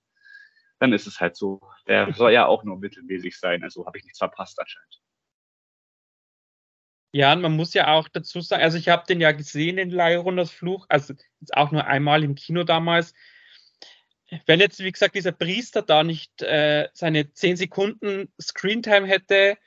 [0.80, 1.60] dann ist es halt so.
[1.86, 5.02] Der soll ja auch nur mittelmäßig sein, also habe ich nichts verpasst anscheinend.
[7.12, 9.90] Ja, und man muss ja auch dazu sagen, also ich habe den ja gesehen, den
[9.90, 13.14] Leihrunners Fluch, also jetzt auch nur einmal im Kino damals.
[14.46, 19.58] Wenn jetzt, wie gesagt, dieser Priester da nicht äh, seine 10 Sekunden Screentime hätte,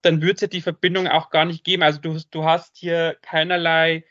[0.00, 1.82] dann würde es ja die Verbindung auch gar nicht geben.
[1.82, 4.04] Also du, du hast hier keinerlei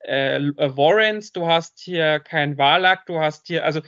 [0.00, 3.82] äh, äh, Warrens, du hast hier kein Wallach, du hast hier, also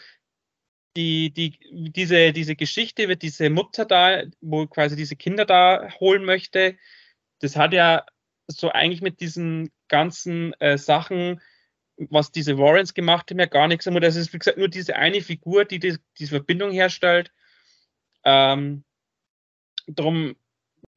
[0.97, 1.59] die, die,
[1.93, 6.77] diese, diese Geschichte wird diese Mutter da, wo quasi diese Kinder da holen möchte,
[7.41, 8.05] das hat ja
[8.47, 11.41] so eigentlich mit diesen ganzen äh, Sachen,
[11.97, 13.87] was diese Warrens gemacht haben, ja gar nichts.
[13.87, 17.33] Und das ist, wie gesagt, nur diese eine Figur, die die, diese Verbindung herstellt.
[18.25, 18.85] Ähm,
[19.87, 20.35] darum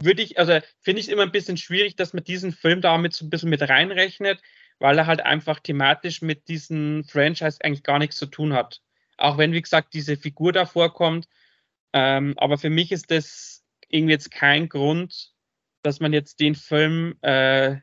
[0.01, 3.13] würde ich, also finde ich es immer ein bisschen schwierig, dass man diesen Film damit
[3.13, 4.41] so ein bisschen mit reinrechnet,
[4.79, 8.81] weil er halt einfach thematisch mit diesem Franchise eigentlich gar nichts zu tun hat.
[9.17, 11.27] Auch wenn, wie gesagt, diese Figur da vorkommt.
[11.93, 15.33] Ähm, aber für mich ist das irgendwie jetzt kein Grund,
[15.87, 17.77] dass man jetzt den Film äh,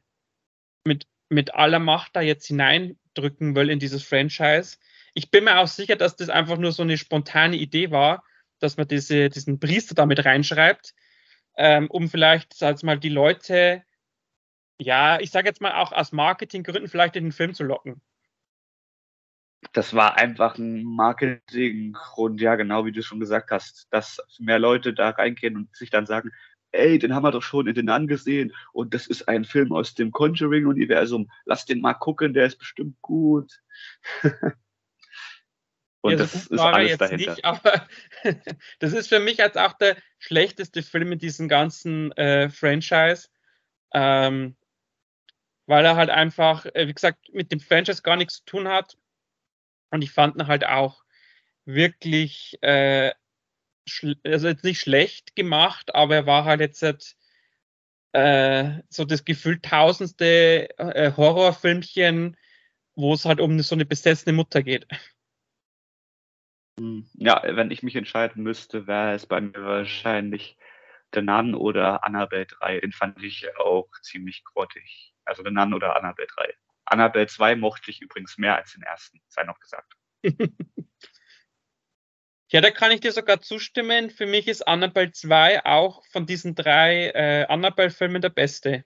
[0.85, 4.77] mit, mit aller Macht da jetzt hineindrücken will in dieses Franchise.
[5.15, 8.25] Ich bin mir auch sicher, dass das einfach nur so eine spontane Idee war,
[8.61, 10.95] dass man diese, diesen Priester damit reinschreibt,
[11.57, 13.85] ähm, um vielleicht, sag mal, die Leute
[14.79, 18.01] ja, ich sage jetzt mal auch aus Marketinggründen vielleicht in den Film zu locken.
[19.73, 24.93] Das war einfach ein Marketinggrund, ja, genau wie du schon gesagt hast, dass mehr Leute
[24.93, 26.33] da reingehen und sich dann sagen,
[26.75, 29.95] ey, den haben wir doch schon in den angesehen und das ist ein Film aus
[29.95, 33.63] dem Conjuring-Universum, lass den mal gucken, der ist bestimmt gut.
[36.03, 37.33] und ja, so das ist alles dahinter.
[37.33, 37.87] Nicht, aber
[38.81, 43.29] das ist für mich als auch der schlechteste Film in diesem ganzen äh, Franchise.
[43.93, 44.57] Ähm,
[45.67, 48.97] weil er halt einfach, äh, wie gesagt, mit dem Franchise gar nichts zu tun hat.
[49.91, 51.05] Und ich fand ihn halt auch
[51.65, 53.13] wirklich, äh,
[54.25, 57.17] also jetzt nicht schlecht gemacht, aber er war halt jetzt halt,
[58.13, 62.37] äh, so das Gefühl tausendste äh, Horrorfilmchen,
[62.95, 64.87] wo es halt um so eine besessene Mutter geht.
[66.79, 70.57] Hm, ja, wenn ich mich entscheiden müsste, wäre es bei mir wahrscheinlich
[71.15, 72.81] The Nun oder Annabelle 3.
[72.81, 75.13] Den fand ich auch ziemlich grottig.
[75.25, 76.55] Also The Nun oder Annabelle 3.
[76.87, 79.95] Annabelle 2 mochte ich übrigens mehr als den ersten, sei noch gesagt.
[82.55, 84.11] ja, da kann ich dir sogar zustimmen.
[84.11, 88.85] Für mich ist Annabelle 2 auch von diesen drei äh, Annabelle-Filmen der beste.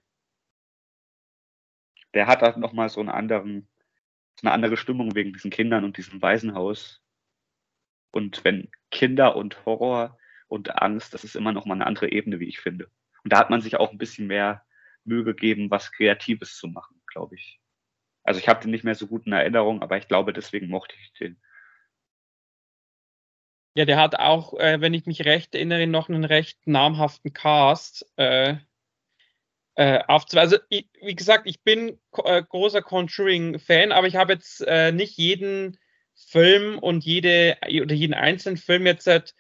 [2.15, 7.03] Der hat auch nochmal so so eine andere Stimmung wegen diesen Kindern und diesem Waisenhaus.
[8.11, 12.41] Und wenn Kinder und Horror und Angst, das ist immer noch mal eine andere Ebene,
[12.41, 12.91] wie ich finde.
[13.23, 14.65] Und da hat man sich auch ein bisschen mehr
[15.05, 17.61] Mühe gegeben, was Kreatives zu machen, glaube ich.
[18.25, 20.97] Also ich habe den nicht mehr so gut in Erinnerung, aber ich glaube, deswegen mochte
[20.99, 21.39] ich den.
[23.79, 28.05] Ja, der hat auch, äh, wenn ich mich recht erinnere, noch einen recht namhaften Cast.
[28.17, 28.57] Äh,
[29.77, 34.91] äh, also ich, wie gesagt, ich bin äh, großer Conjuring-Fan, aber ich habe jetzt äh,
[34.91, 35.79] nicht jeden
[36.17, 39.37] Film und jede oder jeden einzelnen Film jetzt halt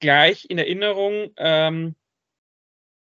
[0.00, 1.30] gleich in Erinnerung.
[1.36, 1.94] Ähm,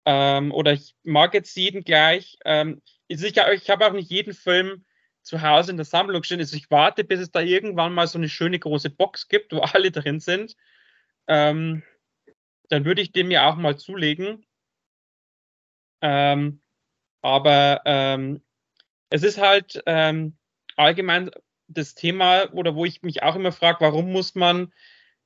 [0.07, 2.37] ähm, oder ich mag jetzt jeden gleich.
[2.45, 4.85] Ähm, ich, ich habe auch nicht jeden Film
[5.29, 6.41] zu Hause in der Sammlung stehen.
[6.41, 9.61] Also ich warte, bis es da irgendwann mal so eine schöne große Box gibt, wo
[9.61, 10.57] alle drin sind.
[11.27, 11.83] Ähm,
[12.71, 14.47] dann würde ich den mir auch mal zulegen.
[16.01, 16.63] Ähm,
[17.21, 18.43] aber ähm,
[19.11, 20.39] es ist halt ähm,
[20.77, 21.31] allgemein
[21.67, 24.73] das Thema, oder wo ich mich auch immer frage, warum muss man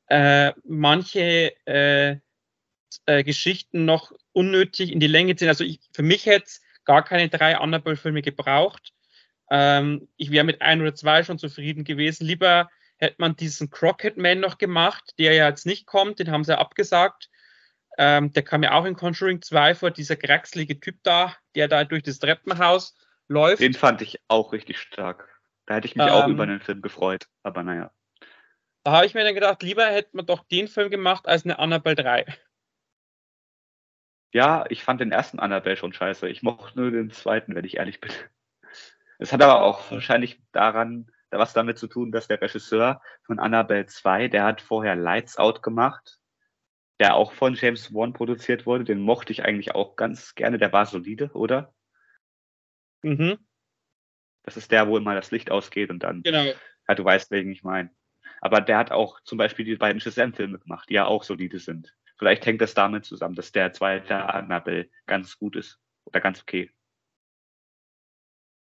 [0.09, 2.17] äh, manche äh,
[3.07, 5.49] äh, Geschichten noch unnötig in die Länge ziehen.
[5.49, 8.92] Also ich, für mich hätte es gar keine drei Annabelle-Filme gebraucht.
[9.55, 12.25] Ähm, ich wäre mit ein oder zwei schon zufrieden gewesen.
[12.25, 16.43] Lieber hätte man diesen Crockett Man noch gemacht, der ja jetzt nicht kommt, den haben
[16.43, 17.29] sie abgesagt.
[17.99, 21.85] Ähm, der kam ja auch in Conjuring 2 vor, dieser kraxlige Typ da, der da
[21.85, 22.97] durch das Treppenhaus
[23.29, 23.61] läuft.
[23.61, 25.29] Den fand ich auch richtig stark.
[25.67, 27.93] Da hätte ich mich ähm, auch über den Film gefreut, aber naja.
[28.85, 31.59] Da habe ich mir dann gedacht, lieber hätte man doch den Film gemacht als eine
[31.59, 32.25] Annabelle 3.
[34.33, 36.27] Ja, ich fand den ersten Annabelle schon scheiße.
[36.31, 38.11] Ich mochte nur den zweiten, wenn ich ehrlich bin.
[39.23, 43.87] Es hat aber auch wahrscheinlich daran was damit zu tun, dass der Regisseur von Annabelle
[43.87, 46.19] 2, der hat vorher Lights Out gemacht,
[46.99, 48.85] der auch von James Wan produziert wurde.
[48.85, 50.59] Den mochte ich eigentlich auch ganz gerne.
[50.59, 51.73] Der war solide, oder?
[53.03, 53.39] Mhm.
[54.43, 56.23] Das ist der, wo immer das Licht ausgeht und dann.
[56.23, 56.53] Genau.
[56.89, 57.91] Ja, du weißt, welchen ich meine.
[58.41, 61.95] Aber der hat auch zum Beispiel die beiden Shazam-Filme gemacht, die ja auch solide sind.
[62.19, 66.73] Vielleicht hängt das damit zusammen, dass der zweite Annabelle ganz gut ist oder ganz okay.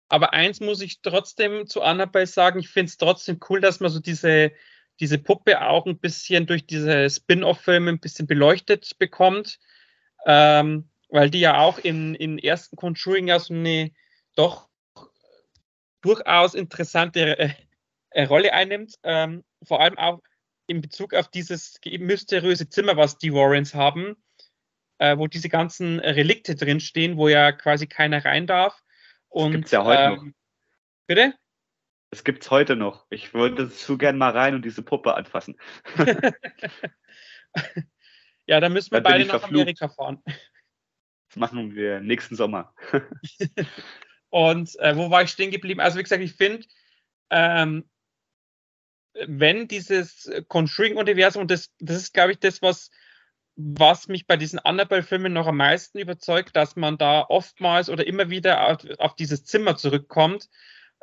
[0.09, 3.89] Aber eins muss ich trotzdem zu Annabelle sagen, ich finde es trotzdem cool, dass man
[3.89, 4.51] so diese,
[4.99, 9.59] diese Puppe auch ein bisschen durch diese Spin-off-Filme ein bisschen beleuchtet bekommt.
[10.25, 13.91] Ähm, weil die ja auch in, in ersten Conjuring ja so eine
[14.35, 14.69] doch
[16.01, 17.49] durchaus interessante äh,
[18.11, 18.95] äh, Rolle einnimmt.
[19.03, 20.21] Ähm, vor allem auch
[20.67, 24.15] in Bezug auf dieses mysteriöse Zimmer, was die Warrens haben,
[24.97, 28.83] äh, wo diese ganzen Relikte drinstehen, wo ja quasi keiner rein darf.
[29.35, 30.25] Und, das gibt's ja heute ähm, noch.
[31.07, 31.33] Bitte?
[32.09, 33.05] Das gibt's heute noch.
[33.09, 35.59] Ich würde zu gern mal rein und diese Puppe anfassen.
[38.45, 39.53] ja, dann müssen wir dann beide nach verflucht.
[39.53, 40.23] Amerika fahren.
[41.27, 42.73] Das machen wir nächsten Sommer.
[44.29, 45.81] und äh, wo war ich stehen geblieben?
[45.81, 46.65] Also wie gesagt, ich finde,
[47.29, 47.89] ähm,
[49.27, 52.89] wenn dieses Conjuring-Universum, und das, das ist, glaube ich, das, was,
[53.55, 58.29] was mich bei diesen Annabelle-Filmen noch am meisten überzeugt, dass man da oftmals oder immer
[58.29, 60.49] wieder auf, auf dieses Zimmer zurückkommt.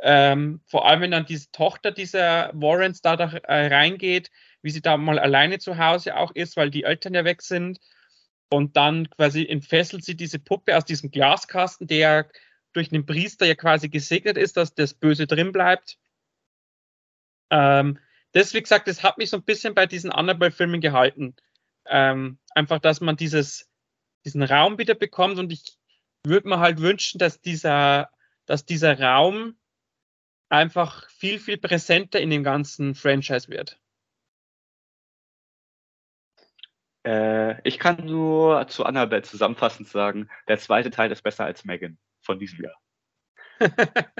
[0.02, 4.82] Ähm, vor allem, wenn dann diese Tochter dieser Warrens da, da äh, reingeht, wie sie
[4.82, 7.78] da mal alleine zu Hause auch ist, weil die Eltern ja weg sind.
[8.50, 12.28] Und dann quasi entfesselt sie diese Puppe aus diesem Glaskasten, der
[12.74, 15.98] durch den Priester ja quasi gesegnet ist, dass das Böse drin bleibt.
[17.50, 17.98] Ähm,
[18.32, 21.34] das, wie gesagt, das hat mich so ein bisschen bei diesen Annabelle-Filmen gehalten.
[21.86, 23.70] Ähm, einfach, dass man dieses,
[24.24, 25.76] diesen Raum wieder bekommt und ich
[26.24, 28.10] würde mir halt wünschen, dass dieser,
[28.46, 29.56] dass dieser Raum
[30.48, 33.80] einfach viel, viel präsenter in dem ganzen Franchise wird.
[37.04, 41.98] Äh, ich kann nur zu Annabelle zusammenfassend sagen, der zweite Teil ist besser als Megan
[42.20, 42.80] von diesem Jahr.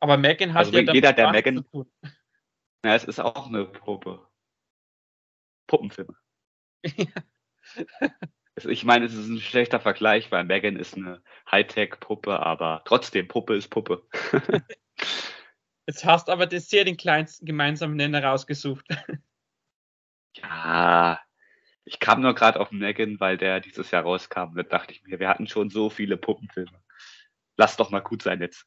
[0.00, 1.64] Aber Megan hat also ja jeder, der Megan.
[2.84, 4.26] Ja, es ist auch eine Puppe.
[5.70, 6.16] Puppenfilme.
[8.56, 13.54] ich meine, es ist ein schlechter Vergleich, weil Megan ist eine Hightech-Puppe, aber trotzdem, Puppe
[13.54, 14.04] ist Puppe.
[15.86, 18.84] Jetzt hast aber das sehr den kleinsten gemeinsamen Nenner rausgesucht.
[20.36, 21.20] Ja,
[21.84, 24.54] ich kam nur gerade auf Megan, weil der dieses Jahr rauskam.
[24.54, 26.80] Da dachte ich mir, wir hatten schon so viele Puppenfilme.
[27.56, 28.64] Lass doch mal gut sein jetzt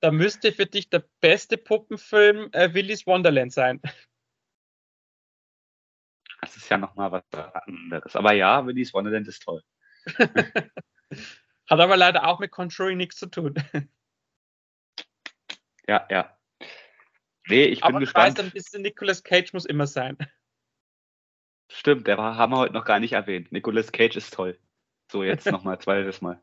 [0.00, 3.80] da müsste für dich der beste Puppenfilm äh, Willy's Wonderland sein.
[6.40, 7.24] Das ist ja nochmal was
[7.66, 8.14] anderes.
[8.16, 9.62] Aber ja, Willy's Wonderland ist toll.
[10.06, 13.54] Hat aber leider auch mit Conjuring nichts zu tun.
[15.88, 16.38] Ja, ja.
[17.48, 18.38] Nee, ich aber bin gespannt.
[18.38, 20.18] Weiß, ein bisschen Nicolas Cage muss immer sein.
[21.70, 23.52] Stimmt, der war, haben wir heute noch gar nicht erwähnt.
[23.52, 24.58] Nicolas Cage ist toll.
[25.10, 26.42] So, jetzt nochmal zweites Mal.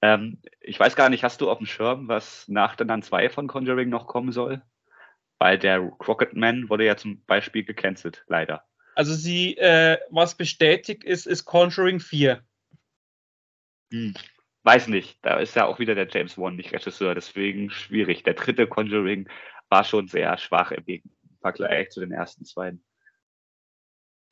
[0.00, 3.48] Ähm, ich weiß gar nicht, hast du auf dem Schirm, was nach dann zwei von
[3.48, 4.62] Conjuring noch kommen soll?
[5.38, 8.64] Weil der Crockett Man wurde ja zum Beispiel gecancelt, leider.
[8.94, 12.42] Also sie, äh, was bestätigt ist, ist Conjuring 4.
[13.92, 14.14] Hm.
[14.62, 18.22] Weiß nicht, da ist ja auch wieder der James Wan nicht Regisseur, deswegen schwierig.
[18.22, 19.28] Der dritte Conjuring
[19.68, 21.02] war schon sehr schwach im
[21.40, 22.82] Vergleich zu den ersten beiden.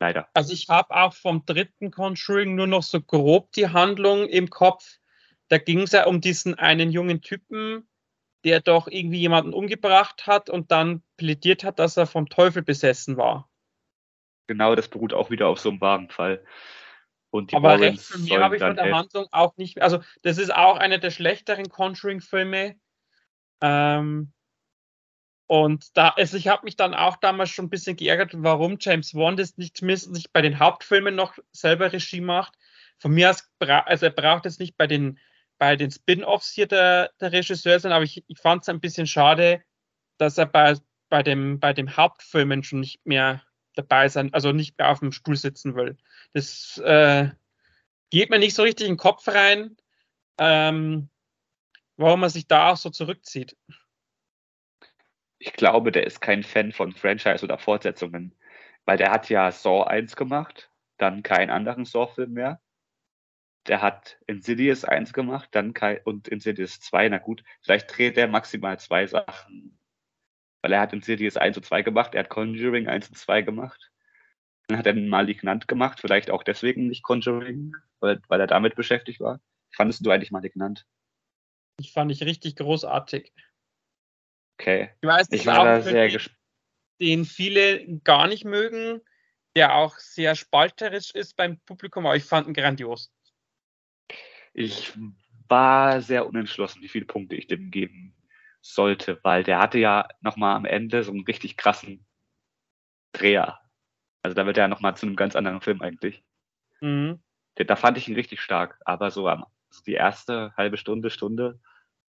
[0.00, 0.28] Leider.
[0.32, 4.98] Also ich habe auch vom dritten Conjuring nur noch so grob die Handlung im Kopf
[5.52, 7.86] da ging es ja um diesen einen jungen Typen,
[8.44, 13.16] der doch irgendwie jemanden umgebracht hat und dann plädiert hat, dass er vom Teufel besessen
[13.16, 13.48] war.
[14.46, 16.44] Genau, das beruht auch wieder auf so einem Wagenfall.
[17.30, 18.94] Und die Aber recht von mir habe ich von der.
[18.94, 19.84] Handlung auch nicht mehr.
[19.84, 22.76] Also, das ist auch einer der schlechteren Conjuring-Filme.
[23.62, 24.32] Ähm,
[25.46, 29.14] und da, also ich habe mich dann auch damals schon ein bisschen geärgert, warum James
[29.14, 32.54] Wan das nicht zumindest nicht bei den Hauptfilmen noch selber Regie macht.
[32.98, 35.18] Von mir aus, also er braucht es nicht bei den
[35.62, 39.06] bei den Spin-offs hier der, der Regisseur sind, aber ich, ich fand es ein bisschen
[39.06, 39.62] schade,
[40.18, 40.74] dass er bei,
[41.08, 43.44] bei, dem, bei dem Hauptfilmen schon nicht mehr
[43.76, 45.96] dabei sein, also nicht mehr auf dem Stuhl sitzen will.
[46.32, 47.28] Das äh,
[48.10, 49.76] geht mir nicht so richtig in den Kopf rein,
[50.36, 51.08] ähm,
[51.96, 53.56] warum er sich da auch so zurückzieht.
[55.38, 58.34] ich glaube, der ist kein Fan von Franchise oder Fortsetzungen,
[58.84, 62.60] weil der hat ja Saw 1 gemacht, dann keinen anderen Saw-Film mehr.
[63.66, 68.26] Der hat Insidious 1 gemacht, dann kein, und Insidious 2, na gut, vielleicht dreht er
[68.26, 69.78] maximal zwei Sachen.
[70.62, 73.90] Weil er hat Insidious 1 und 2 gemacht, er hat Conjuring 1 und 2 gemacht.
[74.66, 79.20] Dann hat er Malignant gemacht, vielleicht auch deswegen nicht Conjuring, weil, weil er damit beschäftigt
[79.20, 79.40] war.
[79.70, 80.86] Fandest du eigentlich Malignant?
[81.78, 83.32] Ich fand ich richtig großartig.
[84.58, 84.90] Okay.
[85.00, 86.38] Ich weiß, ich war da sehr gespannt.
[87.00, 89.00] Den viele gar nicht mögen,
[89.56, 93.10] der auch sehr spalterisch ist beim Publikum, aber ich fand ihn grandios.
[94.52, 94.92] Ich
[95.48, 98.14] war sehr unentschlossen, wie viele Punkte ich dem geben
[98.60, 102.06] sollte, weil der hatte ja nochmal am Ende so einen richtig krassen
[103.12, 103.60] Dreher.
[104.22, 106.22] Also da wird er nochmal zu einem ganz anderen Film eigentlich.
[106.80, 107.20] Mhm.
[107.54, 111.60] Da fand ich ihn richtig stark, aber so am, also die erste halbe Stunde, Stunde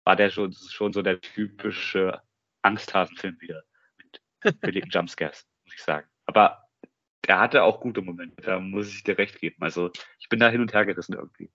[0.03, 2.21] war der schon, schon so der typische
[2.61, 3.63] Angsthasenfilm wieder
[3.97, 4.21] mit
[4.61, 6.07] billigen Jumpscares, muss ich sagen.
[6.25, 6.63] Aber
[7.25, 9.57] der hatte auch gute Momente, da muss ich dir recht geben.
[9.61, 11.51] Also ich bin da hin und her gerissen irgendwie.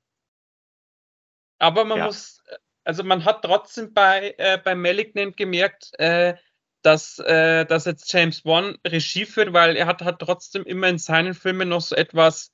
[1.65, 2.07] Aber man ja.
[2.07, 2.43] muss,
[2.85, 6.35] also man hat trotzdem bei, äh, bei Malignant gemerkt, äh,
[6.83, 10.99] dass, äh, dass jetzt James Wan Regie führt, weil er hat, hat trotzdem immer in
[10.99, 12.53] seinen Filmen noch so etwas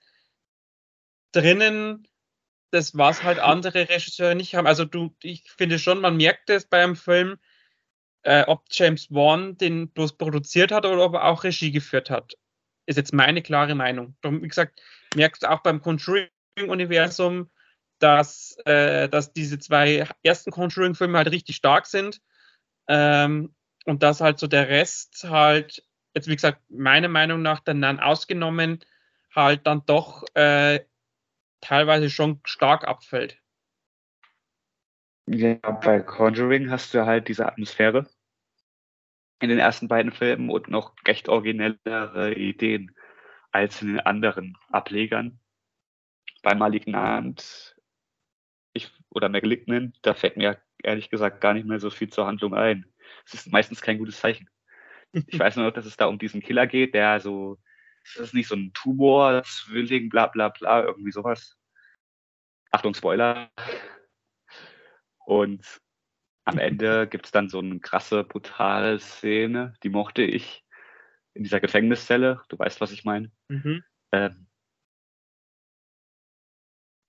[1.33, 2.07] drinnen,
[2.71, 4.69] das was halt andere Regisseure nicht haben.
[4.69, 7.39] Also du, ich finde schon, man merkt es bei einem Film,
[8.23, 12.35] äh, ob James Wan den bloß produziert hat oder ob er auch Regie geführt hat.
[12.87, 14.17] Ist jetzt meine klare Meinung.
[14.21, 14.81] Darum, wie gesagt,
[15.17, 17.51] merkst du auch beim Conjuring-Universum,
[18.03, 22.21] dass, äh, dass diese zwei ersten Conjuring-Filme halt richtig stark sind.
[22.89, 23.55] Ähm,
[23.87, 25.85] und dass halt so der Rest halt,
[26.15, 28.81] jetzt wie gesagt, meiner Meinung nach dann, dann ausgenommen,
[29.35, 30.81] halt dann doch äh,
[31.61, 33.39] teilweise schon stark abfällt.
[35.27, 38.09] Ja, bei Conjuring hast du halt diese Atmosphäre
[39.41, 42.95] in den ersten beiden Filmen und noch recht originellere Ideen
[43.53, 45.41] als in den anderen Ablegern.
[46.43, 47.70] Bei Malignant
[49.11, 52.87] oder Malignant, da fällt mir ehrlich gesagt gar nicht mehr so viel zur Handlung ein.
[53.27, 54.49] Es ist meistens kein gutes Zeichen.
[55.13, 57.59] Ich weiß nur, dass es da um diesen Killer geht, der so,
[58.15, 61.59] das ist nicht so ein Tumor, Zwilling, bla bla bla, irgendwie sowas.
[62.71, 63.51] Achtung, Spoiler.
[65.27, 65.81] Und
[66.45, 70.65] am Ende gibt's dann so eine krasse, brutale Szene, die mochte ich
[71.35, 72.43] in dieser Gefängniszelle.
[72.49, 73.31] Du weißt, was ich meine.
[73.49, 73.85] Mhm.
[74.13, 74.47] Ähm,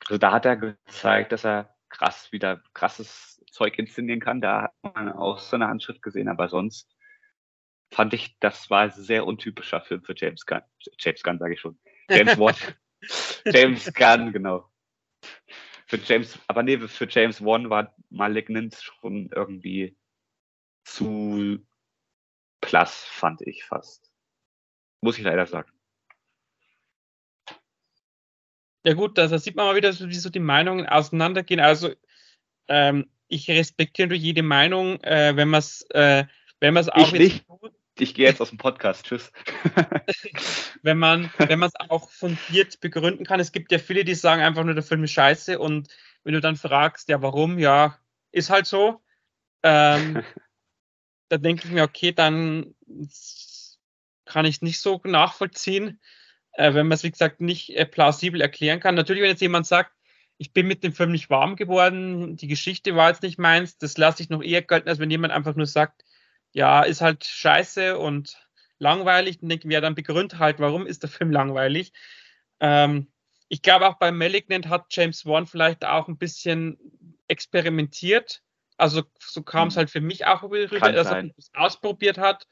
[0.05, 4.41] also da hat er gezeigt, dass er krass wieder krasses Zeug inszenieren kann.
[4.41, 6.89] Da hat man auch so eine Handschrift gesehen, aber sonst
[7.91, 10.61] fand ich, das war ein sehr untypischer Film für James Gunn.
[10.97, 11.79] James Gunn sage ich schon.
[12.09, 12.75] James Watt.
[13.45, 14.71] James Gunn, genau.
[15.85, 19.97] Für James, aber nee, für James Wan war Malignant schon irgendwie
[20.85, 21.59] zu
[22.61, 24.09] plus, fand ich fast.
[25.01, 25.71] Muss ich leider sagen.
[28.83, 31.59] Ja gut, da, sieht man mal wieder, wie so die Meinungen auseinandergehen.
[31.59, 31.91] Also
[32.67, 36.25] ähm, ich respektiere jede Meinung, äh, wenn man es äh,
[36.59, 37.47] wenn man es auch ich nicht.
[37.47, 39.05] Tut, ich gehe jetzt aus dem Podcast.
[39.05, 39.31] Tschüss.
[40.81, 43.39] wenn man wenn man es auch fundiert begründen kann.
[43.39, 45.59] Es gibt ja viele, die sagen einfach nur, der Film ist scheiße.
[45.59, 45.89] Und
[46.23, 47.59] wenn du dann fragst, ja, warum?
[47.59, 47.97] Ja,
[48.31, 49.01] ist halt so.
[49.63, 50.23] Ähm,
[51.29, 52.73] da denke ich mir, okay, dann
[54.25, 55.99] kann ich es nicht so nachvollziehen,
[56.53, 58.95] äh, wenn man es, wie gesagt, nicht äh, plausibel erklären kann.
[58.95, 59.93] Natürlich, wenn jetzt jemand sagt,
[60.37, 63.97] ich bin mit dem Film nicht warm geworden, die Geschichte war jetzt nicht meins, das
[63.97, 66.03] lasse ich noch eher gelten, als wenn jemand einfach nur sagt,
[66.51, 68.37] ja, ist halt scheiße und
[68.79, 69.39] langweilig.
[69.39, 71.93] Dann denken wir, ja, dann begründet halt, warum ist der Film langweilig.
[72.59, 73.07] Ähm,
[73.47, 76.77] ich glaube auch bei Malignant hat James Wan vielleicht auch ein bisschen
[77.27, 78.41] experimentiert.
[78.77, 79.79] Also so kam es hm.
[79.79, 82.47] halt für mich auch rüber, dass er es ausprobiert hat.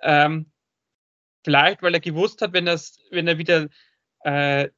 [0.00, 0.50] Ähm,
[1.46, 3.68] vielleicht, weil er gewusst hat, wenn, wenn er wieder
[4.24, 4.68] äh,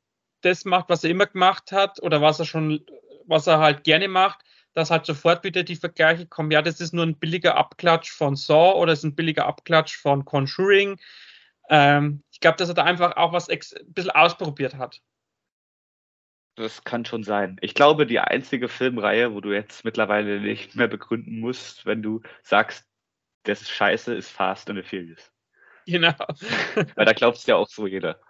[0.42, 2.84] das macht, was er immer gemacht hat oder was er schon,
[3.26, 6.92] was er halt gerne macht, dass halt sofort wieder die Vergleiche kommen, ja, das ist
[6.92, 11.00] nur ein billiger Abklatsch von Saw oder ist ein billiger Abklatsch von Conjuring.
[11.70, 15.00] Ähm, ich glaube, dass er da einfach auch was ein bisschen ausprobiert hat.
[16.56, 17.56] Das kann schon sein.
[17.62, 22.20] Ich glaube, die einzige Filmreihe, wo du jetzt mittlerweile nicht mehr begründen musst, wenn du
[22.42, 22.84] sagst,
[23.44, 25.32] das ist scheiße, ist Fast and the Furious.
[25.88, 26.14] Genau.
[26.96, 28.20] Weil da glaubt es ja auch so jeder.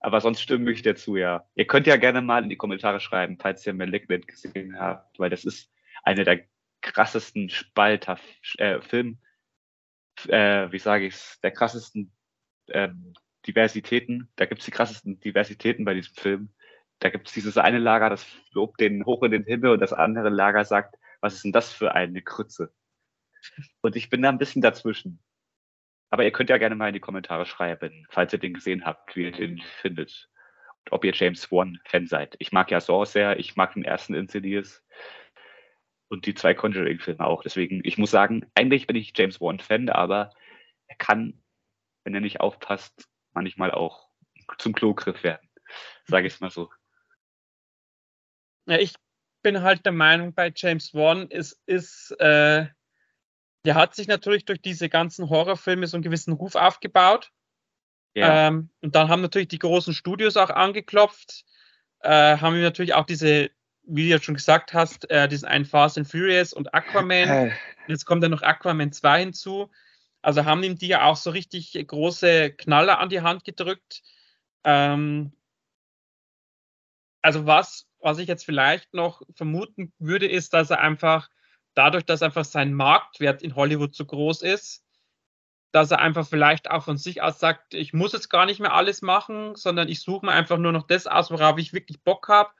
[0.00, 1.48] Aber sonst stimme ich dir zu, ja.
[1.54, 5.30] Ihr könnt ja gerne mal in die Kommentare schreiben, falls ihr Malignant gesehen habt, weil
[5.30, 6.44] das ist eine der
[6.82, 8.18] krassesten Spalter
[8.58, 9.18] äh, Film,
[10.28, 12.12] äh, wie sage ich's, der krassesten
[12.66, 12.90] äh,
[13.46, 14.30] Diversitäten.
[14.36, 16.54] Da gibt's die krassesten Diversitäten bei diesem Film.
[16.98, 20.28] Da gibt's dieses eine Lager, das lobt den hoch in den Himmel und das andere
[20.28, 22.72] Lager sagt, was ist denn das für eine Krütze?
[23.80, 25.20] Und ich bin da ein bisschen dazwischen.
[26.10, 29.14] Aber ihr könnt ja gerne mal in die Kommentare schreiben, falls ihr den gesehen habt,
[29.14, 30.28] wie ihr den findet.
[30.84, 32.36] Und ob ihr James Wan-Fan seid.
[32.38, 34.82] Ich mag ja Saw sehr, ich mag den ersten Insidious
[36.08, 37.42] und die zwei Conjuring-Filme auch.
[37.42, 40.30] Deswegen, ich muss sagen, eigentlich bin ich James Wan-Fan, aber
[40.86, 41.42] er kann,
[42.04, 44.08] wenn er nicht aufpasst, manchmal auch
[44.56, 45.46] zum Klogriff werden.
[46.06, 46.70] Sage ich es mal so.
[48.66, 48.94] Ja, ich
[49.42, 52.66] bin halt der Meinung, bei James Wan ist, ist äh,
[53.68, 57.32] der hat sich natürlich durch diese ganzen Horrorfilme so einen gewissen Ruf aufgebaut.
[58.14, 58.48] Ja.
[58.48, 61.44] Ähm, und dann haben natürlich die großen Studios auch angeklopft,
[62.00, 63.50] äh, haben ihm natürlich auch diese,
[63.82, 67.28] wie du ja schon gesagt hast, äh, diesen einen Fast and Furious und Aquaman.
[67.28, 67.50] Äh.
[67.88, 69.70] Jetzt kommt dann noch Aquaman 2 hinzu.
[70.22, 74.02] Also haben ihm die ja auch so richtig große Knaller an die Hand gedrückt.
[74.64, 75.34] Ähm,
[77.20, 81.28] also was, was ich jetzt vielleicht noch vermuten würde, ist, dass er einfach
[81.78, 84.84] dadurch, dass einfach sein Marktwert in Hollywood so groß ist,
[85.70, 88.74] dass er einfach vielleicht auch von sich aus sagt, ich muss jetzt gar nicht mehr
[88.74, 92.26] alles machen, sondern ich suche mir einfach nur noch das aus, worauf ich wirklich Bock
[92.28, 92.50] habe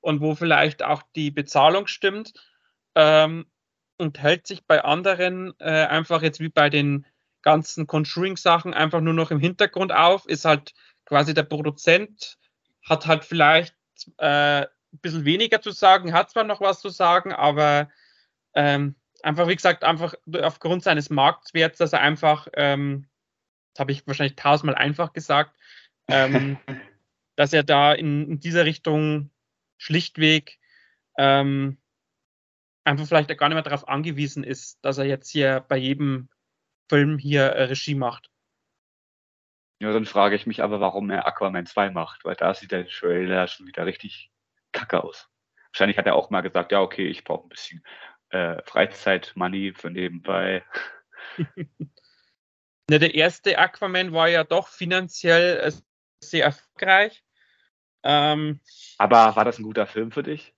[0.00, 2.34] und wo vielleicht auch die Bezahlung stimmt
[2.94, 3.46] ähm,
[3.96, 7.04] und hält sich bei anderen äh, einfach jetzt wie bei den
[7.42, 10.72] ganzen Conjuring-Sachen einfach nur noch im Hintergrund auf, ist halt
[11.04, 12.38] quasi der Produzent,
[12.88, 13.74] hat halt vielleicht
[14.18, 14.68] äh, ein
[15.02, 17.88] bisschen weniger zu sagen, hat zwar noch was zu sagen, aber
[18.54, 23.06] ähm, einfach, wie gesagt, einfach aufgrund seines Marktwerts, dass er einfach, ähm,
[23.74, 25.56] das habe ich wahrscheinlich tausendmal einfach gesagt,
[26.08, 26.58] ähm,
[27.36, 29.30] dass er da in, in, dieser Richtung
[29.76, 30.58] schlichtweg
[31.16, 31.78] ähm,
[32.84, 36.28] einfach vielleicht gar nicht mehr darauf angewiesen ist, dass er jetzt hier bei jedem
[36.88, 38.30] Film hier äh, Regie macht.
[39.80, 42.88] Ja, dann frage ich mich aber, warum er Aquaman 2 macht, weil da sieht der
[42.88, 44.32] Trailer schon wieder richtig
[44.72, 45.28] kacke aus.
[45.70, 47.84] Wahrscheinlich hat er auch mal gesagt, ja, okay, ich brauche ein bisschen
[48.30, 50.64] äh, Freizeit-Money für nebenbei.
[52.90, 55.72] ne, der erste Aquaman war ja doch finanziell äh,
[56.22, 57.24] sehr erfolgreich.
[58.04, 58.60] Ähm,
[58.98, 60.54] aber war das ein guter Film für dich?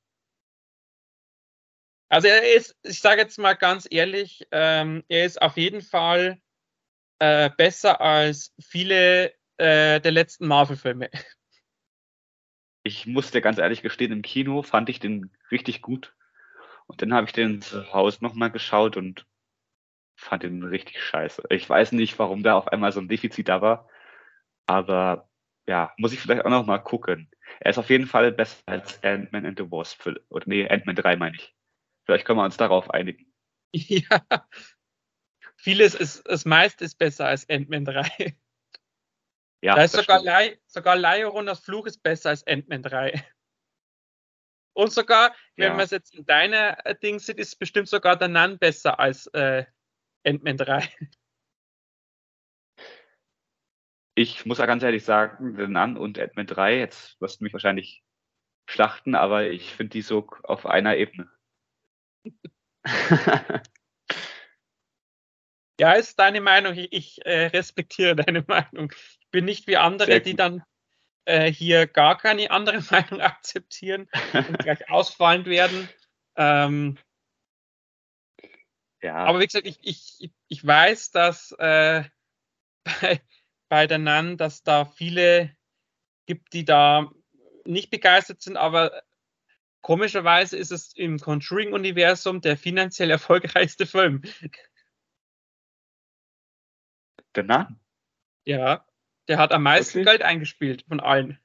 [2.08, 6.40] Also er ist, ich sage jetzt mal ganz ehrlich, ähm, er ist auf jeden Fall
[7.20, 11.10] äh, besser als viele äh, der letzten Marvel-Filme.
[12.82, 16.14] Ich musste ganz ehrlich gestehen, im Kino fand ich den richtig gut.
[16.91, 19.24] Und dann habe ich den zu Hause nochmal geschaut und
[20.16, 21.45] fand ihn richtig scheiße.
[21.51, 23.88] Ich weiß nicht, warum da auf einmal so ein Defizit da war.
[24.66, 25.30] Aber
[25.68, 27.30] ja, muss ich vielleicht auch nochmal gucken.
[27.61, 30.05] Er ist auf jeden Fall besser als Ant-Man and the Wasp.
[30.30, 31.55] Oder nee, Ant-Man 3 meine ich.
[32.07, 33.26] Vielleicht können wir uns darauf einigen.
[33.72, 34.24] Ja.
[35.55, 38.36] Vieles ist, das meiste ist besser als Ant-Man 3.
[39.62, 43.24] Ja, da ist sogar, Le sogar Leiorunas Fluch ist besser als Ant-Man 3.
[44.81, 45.74] Und sogar, wenn ja.
[45.74, 49.26] man es jetzt in deiner äh, Ding sieht, ist bestimmt sogar der Nun besser als
[49.26, 49.66] äh,
[50.24, 50.89] Ant-Man 3.
[54.14, 57.53] Ich muss ja ganz ehrlich sagen, der Nun und Ant-Man 3, jetzt wirst du mich
[57.53, 58.03] wahrscheinlich
[58.70, 61.31] schlachten, aber ich finde die so auf einer Ebene.
[65.78, 66.72] ja, ist deine Meinung.
[66.72, 68.91] Ich, ich äh, respektiere deine Meinung.
[68.93, 70.62] Ich bin nicht wie andere, die dann
[71.24, 75.88] äh, hier gar keine andere Meinung akzeptieren und gleich ausfallend werden.
[76.36, 76.98] Ähm,
[79.02, 79.16] ja.
[79.16, 82.04] Aber wie gesagt, ich, ich, ich weiß, dass äh,
[82.84, 83.20] bei,
[83.68, 85.56] bei der NAN, dass da viele
[86.26, 87.10] gibt, die da
[87.64, 89.02] nicht begeistert sind, aber
[89.80, 94.22] komischerweise ist es im Conjuring-Universum der finanziell erfolgreichste Film.
[97.34, 97.80] Der Nun?
[98.44, 98.84] Ja.
[99.28, 100.10] Der hat am meisten okay.
[100.10, 101.38] Geld eingespielt von allen.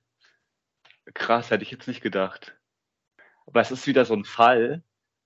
[1.14, 2.58] Krass, hätte ich jetzt nicht gedacht.
[3.46, 4.84] Aber es ist wieder so ein Fall,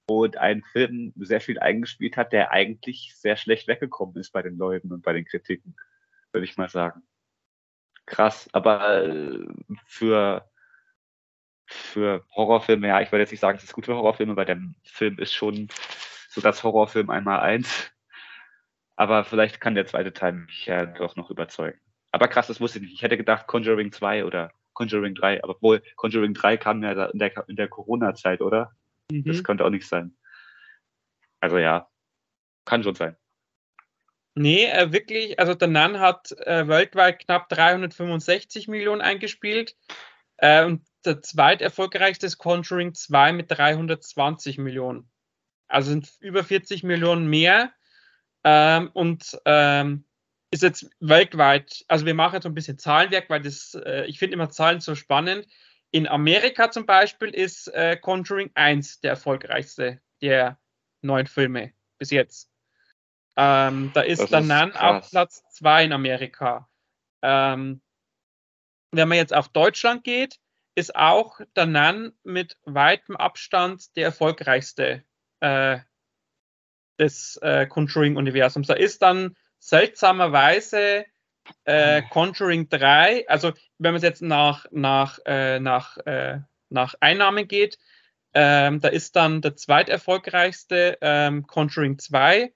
[0.07, 4.57] wo ein Film sehr viel eingespielt hat, der eigentlich sehr schlecht weggekommen ist bei den
[4.57, 5.75] Leuten und bei den Kritiken,
[6.31, 7.03] würde ich mal sagen.
[8.05, 9.45] Krass, aber äh,
[9.85, 10.49] für,
[11.67, 14.59] für Horrorfilme, ja, ich würde jetzt nicht sagen, es ist gut für Horrorfilme, weil der
[14.83, 15.69] Film ist schon
[16.29, 17.91] so das Horrorfilm einmal eins.
[18.95, 21.79] Aber vielleicht kann der zweite Teil mich ja doch noch überzeugen.
[22.12, 22.93] Aber krass, das wusste ich nicht.
[22.93, 27.20] Ich hätte gedacht Conjuring 2 oder Conjuring 3, aber wohl Conjuring 3 kam ja in
[27.20, 28.72] der, in der Corona-Zeit, oder?
[29.12, 29.26] Mhm.
[29.26, 30.16] Das könnte auch nicht sein.
[31.39, 31.89] Also ja,
[32.66, 33.16] kann schon sein.
[34.36, 39.76] Nee, äh, wirklich, also der Nun hat äh, weltweit knapp 365 Millionen eingespielt
[40.38, 45.10] äh, und der zweiterfolgreichste ist Conjuring 2 mit 320 Millionen.
[45.68, 47.72] Also sind über 40 Millionen mehr.
[48.43, 50.05] Ähm, und ähm,
[50.51, 54.19] ist jetzt weltweit, also wir machen jetzt so ein bisschen Zahlenwerk, weil das, äh, ich
[54.19, 55.47] finde immer Zahlen so spannend.
[55.91, 60.59] In Amerika zum Beispiel ist äh, Conjuring 1 der erfolgreichste der
[61.01, 62.51] neuen Filme bis jetzt.
[63.35, 66.69] Ähm, da ist dann auf Platz 2 in Amerika.
[67.21, 67.81] Ähm,
[68.91, 70.39] wenn man jetzt auf Deutschland geht,
[70.75, 75.03] ist auch der Nan mit weitem Abstand der erfolgreichste
[75.41, 75.79] äh,
[76.97, 78.67] des äh, Conjuring-Universums.
[78.67, 81.05] Da ist dann seltsamerweise
[81.66, 86.39] äh, Conjuring 3, also wenn man es jetzt nach, nach, äh, nach, äh,
[86.70, 87.78] nach Einnahmen geht,
[88.34, 92.53] ähm, da ist dann der zweiterfolgreichste ähm, Conjuring 2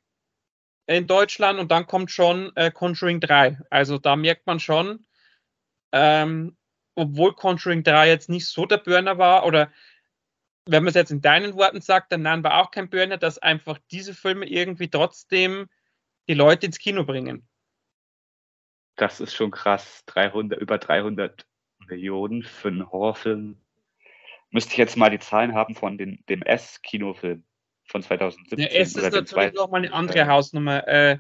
[0.85, 3.59] in Deutschland und dann kommt schon äh, Conjuring 3.
[3.69, 5.05] Also da merkt man schon,
[5.91, 6.55] ähm,
[6.95, 9.71] obwohl Conjuring 3 jetzt nicht so der Burner war, oder
[10.65, 13.37] wenn man es jetzt in deinen Worten sagt, dann nein, war auch kein Burner, dass
[13.37, 15.69] einfach diese Filme irgendwie trotzdem
[16.27, 17.47] die Leute ins Kino bringen.
[18.95, 20.03] Das ist schon krass.
[20.05, 21.45] 300, über 300
[21.87, 23.57] Millionen für einen Horrorfilm.
[24.51, 27.43] Müsste ich jetzt mal die Zahlen haben von den, dem S-Kinofilm
[27.85, 28.57] von 2017.
[28.57, 30.87] Der S ist natürlich nochmal eine andere Hausnummer.
[30.87, 31.19] Äh,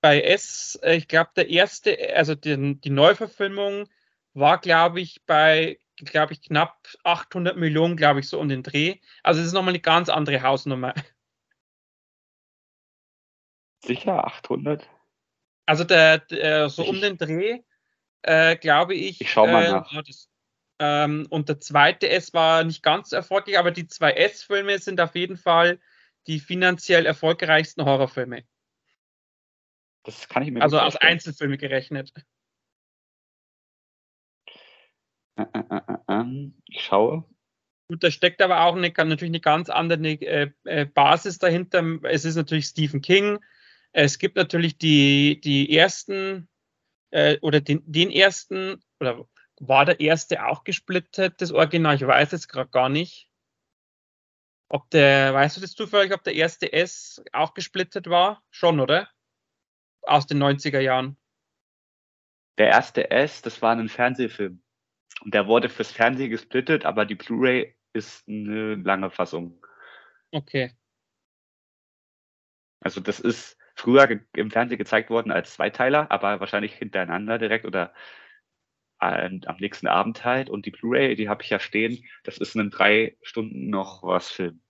[0.00, 3.88] bei S, äh, ich glaube, der erste, also die, die Neuverfilmung
[4.34, 8.96] war, glaube ich, bei, glaube ich, knapp 800 Millionen, glaube ich, so um den Dreh.
[9.22, 10.94] Also es ist nochmal eine ganz andere Hausnummer.
[13.84, 14.88] Sicher 800?
[15.66, 17.60] Also der, der so um den Dreh,
[18.22, 19.20] äh, glaube ich.
[19.20, 20.02] Ich schau mal äh, nach.
[20.02, 20.30] Das,
[20.78, 25.00] ähm, und der zweite S war nicht ganz so erfolgreich, aber die zwei S-Filme sind
[25.00, 25.80] auf jeden Fall
[26.26, 28.44] die finanziell erfolgreichsten Horrorfilme.
[30.04, 32.12] Das kann ich mir Also als Einzelfilme gerechnet.
[35.36, 37.24] Äh, äh, äh, ähm, ich schaue.
[37.88, 40.52] Gut, da steckt aber auch eine, natürlich eine ganz andere
[40.94, 41.98] Basis dahinter.
[42.04, 43.38] Es ist natürlich Stephen King.
[43.92, 46.48] Es gibt natürlich die, die ersten
[47.40, 49.26] oder den, den ersten, oder
[49.60, 51.96] war der erste auch gesplittet, das Original?
[51.96, 53.30] Ich weiß jetzt gerade gar nicht.
[54.68, 58.42] Ob der, weißt du das zufällig, ob der erste S auch gesplittet war?
[58.50, 59.08] Schon, oder?
[60.02, 61.16] Aus den 90er Jahren.
[62.58, 64.62] Der erste S, das war ein Fernsehfilm.
[65.22, 69.64] Und der wurde fürs Fernsehen gesplittet, aber die Blu-ray ist eine lange Fassung.
[70.30, 70.76] Okay.
[72.80, 77.94] Also das ist früher im Fernsehen gezeigt worden als Zweiteiler, aber wahrscheinlich hintereinander direkt oder
[78.98, 80.50] am nächsten Abend halt.
[80.50, 84.30] Und die Blu-ray, die habe ich ja stehen, das ist ein drei Stunden noch was
[84.30, 84.60] Film.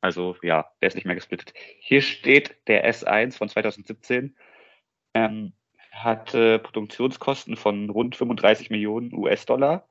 [0.00, 1.52] Also ja, der ist nicht mehr gesplittet.
[1.80, 4.36] Hier steht der S1 von 2017.
[5.14, 5.52] Ähm,
[5.90, 9.88] hatte Produktionskosten von rund 35 Millionen US-Dollar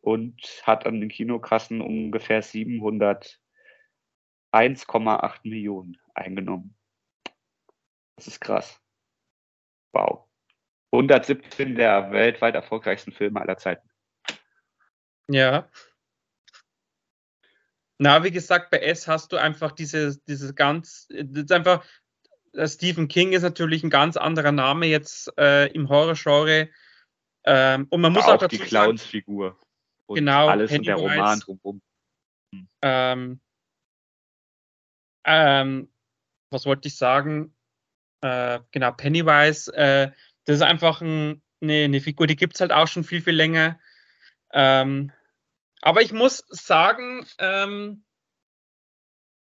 [0.00, 6.75] und hat an den Kinokassen ungefähr 701,8 Millionen eingenommen.
[8.16, 8.80] Das ist krass.
[9.92, 10.24] Wow.
[10.92, 13.88] 117 der weltweit erfolgreichsten Filme aller Zeiten.
[15.28, 15.68] Ja.
[17.98, 21.84] Na, wie gesagt, bei S hast du einfach diese, diese ganz, das ist einfach,
[22.52, 26.70] äh, Stephen King ist natürlich ein ganz anderer Name jetzt äh, im Horrorgenre.
[27.44, 29.58] Ähm, und man muss auch, auch dazu die Clownsfigur.
[30.08, 31.82] Genau, alles in der Roman drumherum.
[32.52, 32.68] Hm.
[32.82, 33.40] Ähm,
[35.24, 35.92] ähm,
[36.50, 37.55] was wollte ich sagen?
[38.22, 40.10] Äh, genau, Pennywise, äh,
[40.44, 43.34] das ist einfach ein, eine, eine, Figur, die gibt es halt auch schon viel, viel
[43.34, 43.78] länger.
[44.52, 45.12] Ähm,
[45.82, 48.04] aber ich muss sagen, ähm,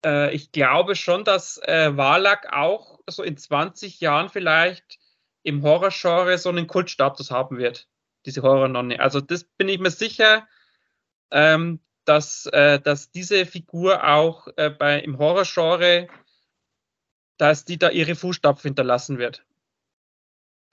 [0.05, 4.99] äh, ich glaube schon, dass äh, Wallach auch so in 20 Jahren vielleicht
[5.43, 7.88] im Horrorgenre so einen Kultstatus haben wird,
[8.26, 8.99] diese Horrornonne.
[8.99, 10.47] Also das bin ich mir sicher,
[11.32, 16.07] ähm, dass, äh, dass diese Figur auch äh, bei, im Horrorgenre,
[17.42, 19.44] dass die da ihre Fußstapfen hinterlassen wird.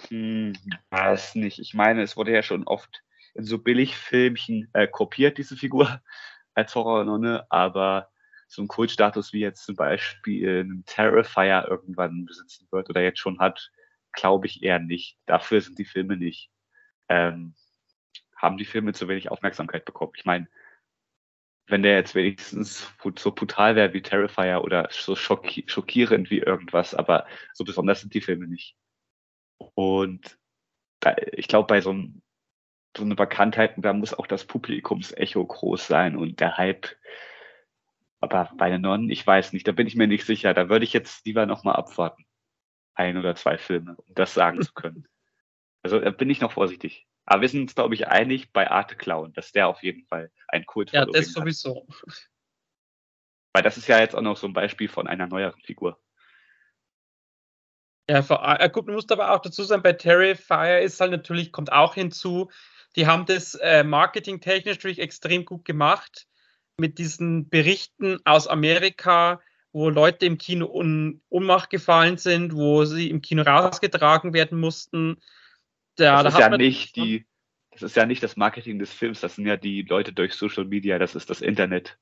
[0.08, 0.52] Hm,
[0.90, 1.58] weiß nicht.
[1.60, 3.02] Ich meine, es wurde ja schon oft
[3.32, 6.02] in so Billigfilmchen äh, kopiert, diese Figur
[6.54, 8.10] als Horrornonne, aber
[8.48, 13.38] so ein Kultstatus wie jetzt zum Beispiel ein Terrifier irgendwann besitzen wird oder jetzt schon
[13.38, 13.70] hat,
[14.12, 15.16] glaube ich eher nicht.
[15.24, 16.50] Dafür sind die Filme nicht.
[17.08, 17.54] Ähm,
[18.36, 20.12] haben die Filme zu wenig Aufmerksamkeit bekommen.
[20.16, 20.48] Ich meine,
[21.68, 26.94] wenn der jetzt wenigstens so brutal wäre wie Terrifier oder so schocki schockierend wie irgendwas,
[26.94, 28.76] aber so besonders sind die Filme nicht.
[29.74, 30.38] Und
[31.00, 31.94] da, ich glaube, bei so,
[32.96, 36.96] so einer Bekanntheit, da muss auch das Publikumsecho groß sein und der Hype.
[38.20, 40.54] Aber bei den Nonnen, ich weiß nicht, da bin ich mir nicht sicher.
[40.54, 42.24] Da würde ich jetzt lieber nochmal abwarten.
[42.94, 45.06] Ein oder zwei Filme, um das sagen zu können.
[45.82, 47.07] Also da bin ich noch vorsichtig.
[47.30, 50.30] Aber wir sind uns, glaube ich, einig bei Arte Clown, dass der auf jeden Fall
[50.48, 51.86] ein Kult Ja, das sowieso.
[53.52, 56.00] Weil das ist ja jetzt auch noch so ein Beispiel von einer neueren Figur.
[58.08, 61.52] Ja, vor, äh, gut, man muss aber auch dazu sagen, bei Terrifier ist halt natürlich,
[61.52, 62.50] kommt auch hinzu,
[62.96, 66.26] die haben das äh, marketingtechnisch natürlich extrem gut gemacht
[66.78, 73.10] mit diesen Berichten aus Amerika, wo Leute im Kino un Ohnmacht gefallen sind, wo sie
[73.10, 75.20] im Kino rausgetragen werden mussten.
[75.98, 77.26] Da, das da ist ja nicht die,
[77.72, 80.64] das ist ja nicht das Marketing des Films, das sind ja die Leute durch Social
[80.64, 81.98] Media, das ist das Internet,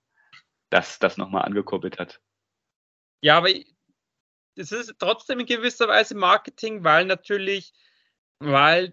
[0.70, 2.20] das das nochmal angekurbelt hat.
[3.22, 3.48] Ja, aber
[4.54, 7.72] es ist trotzdem in gewisser Weise Marketing, weil natürlich,
[8.38, 8.92] weil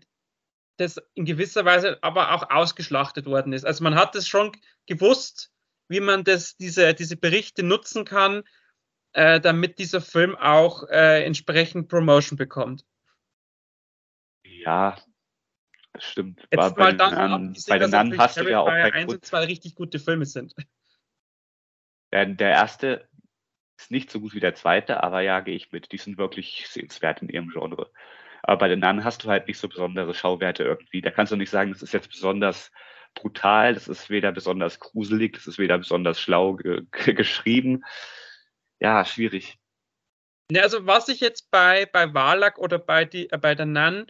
[0.78, 3.66] das in gewisser Weise aber auch ausgeschlachtet worden ist.
[3.66, 4.54] Also man hat es schon
[4.86, 5.52] gewusst,
[5.90, 8.44] wie man das, diese, diese Berichte nutzen kann,
[9.12, 12.86] äh, damit dieser Film auch äh, entsprechend Promotion bekommt.
[14.64, 14.96] Ja,
[15.94, 16.42] das stimmt.
[16.52, 19.46] Jetzt War bei, den, bei den Namen hast du ja auch bei 1 und 2
[19.46, 20.56] richtig gute Filme sind.
[22.12, 23.08] Der, der erste
[23.78, 25.92] ist nicht so gut wie der zweite, aber ja, gehe ich mit.
[25.92, 27.92] Die sind wirklich sehenswert in ihrem Genre.
[28.44, 31.02] Aber bei den anderen hast du halt nicht so besondere Schauwerte irgendwie.
[31.02, 32.72] Da kannst du nicht sagen, das ist jetzt besonders
[33.14, 37.84] brutal, das ist weder besonders gruselig, das ist weder besonders schlau ge geschrieben.
[38.80, 39.58] Ja, schwierig.
[40.52, 44.08] Ja, also was ich jetzt bei, bei Warlock oder bei, die, äh, bei der Nun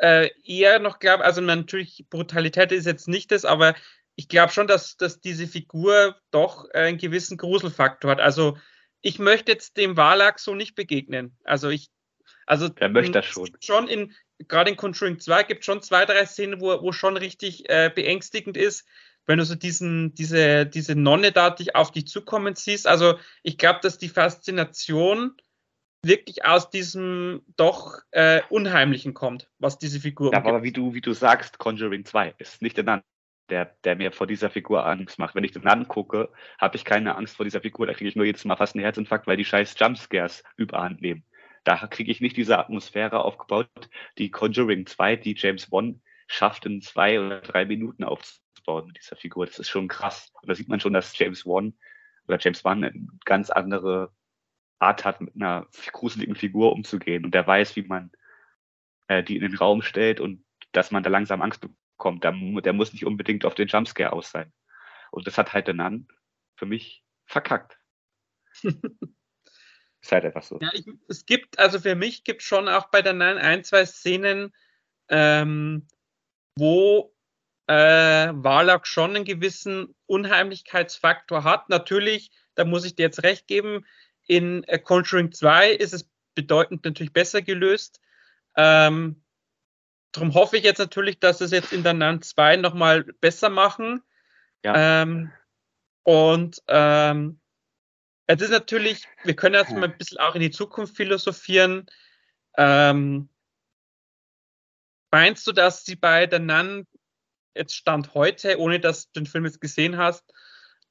[0.00, 3.74] äh, eher noch glaube, also natürlich Brutalität ist jetzt nicht das, aber
[4.16, 8.20] ich glaube schon, dass, dass diese Figur doch äh, einen gewissen Gruselfaktor hat.
[8.20, 8.58] Also
[9.00, 11.36] ich möchte jetzt dem Warlock so nicht begegnen.
[11.44, 11.90] Also ich
[12.46, 13.48] also er möchte das schon.
[13.60, 14.12] Schon in,
[14.48, 17.90] gerade in Conjuring 2 gibt es schon zwei, drei Szenen, wo, wo schon richtig äh,
[17.94, 18.86] beängstigend ist,
[19.26, 22.86] wenn du so diesen, diese, diese Nonne da dich auf dich zukommen siehst.
[22.86, 25.36] Also ich glaube, dass die Faszination
[26.02, 30.32] wirklich aus diesem doch äh, Unheimlichen kommt, was diese Figur.
[30.32, 33.02] Ja, aber wie du, wie du sagst, Conjuring 2 ist nicht der
[33.50, 35.34] der, der mir vor dieser Figur Angst macht.
[35.34, 37.86] Wenn ich den angucke, habe ich keine Angst vor dieser Figur.
[37.86, 41.24] Da kriege ich nur jedes Mal fast einen Herzinfarkt, weil die scheiß Jumpscares überhand nehmen.
[41.64, 43.68] Da kriege ich nicht diese Atmosphäre aufgebaut,
[44.16, 49.16] die Conjuring 2, die James Wan schafft, in zwei oder drei Minuten aufzubauen mit dieser
[49.16, 49.46] Figur.
[49.46, 50.32] Das ist schon krass.
[50.40, 51.74] Und da sieht man schon, dass James Wan
[52.28, 54.12] oder James Wan eine ganz andere
[54.80, 57.24] Art hat, mit einer gruseligen Figur umzugehen.
[57.24, 58.10] Und der weiß, wie man
[59.08, 62.24] äh, die in den Raum stellt und dass man da langsam Angst bekommt.
[62.24, 64.52] Der, der muss nicht unbedingt auf den Jumpscare aus sein.
[65.10, 66.08] Und das hat halt der Nan
[66.56, 67.78] für mich verkackt.
[70.02, 70.58] Ist halt einfach so.
[70.60, 73.64] Ja, ich, es gibt, also für mich gibt es schon auch bei der Nine ein,
[73.64, 74.54] zwei Szenen,
[75.08, 75.86] ähm,
[76.56, 77.14] wo
[77.66, 81.68] äh, Warlock schon einen gewissen Unheimlichkeitsfaktor hat.
[81.68, 83.84] Natürlich, da muss ich dir jetzt recht geben,
[84.30, 88.00] in äh, Conjuring 2 ist es bedeutend natürlich besser gelöst.
[88.56, 89.24] Ähm,
[90.12, 94.04] darum hoffe ich jetzt natürlich, dass es jetzt in der NAN 2 nochmal besser machen.
[94.64, 95.02] Ja.
[95.02, 95.32] Ähm,
[96.04, 97.40] und ähm,
[98.28, 101.86] es ist natürlich, wir können jetzt mal ein bisschen auch in die Zukunft philosophieren.
[102.56, 103.28] Ähm,
[105.10, 106.86] meinst du, dass sie bei der Nun
[107.56, 110.32] jetzt Stand heute, ohne dass du den Film jetzt gesehen hast,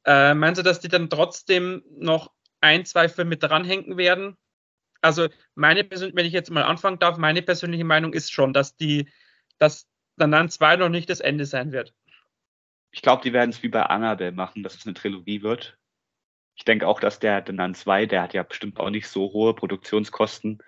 [0.04, 4.38] äh, meinst du, dass die dann trotzdem noch ein, zwei Filme dranhängen werden?
[5.02, 9.10] Also meine wenn ich jetzt mal anfangen darf, meine persönliche Meinung ist schon, dass die,
[9.58, 9.88] dass
[10.18, 11.94] Nun 2 noch nicht das Ende sein wird.
[12.92, 15.78] Ich glaube, die werden es wie bei Annabelle machen, dass es eine Trilogie wird.
[16.56, 19.54] Ich denke auch, dass der Denan 2, der hat ja bestimmt auch nicht so hohe
[19.54, 20.62] Produktionskosten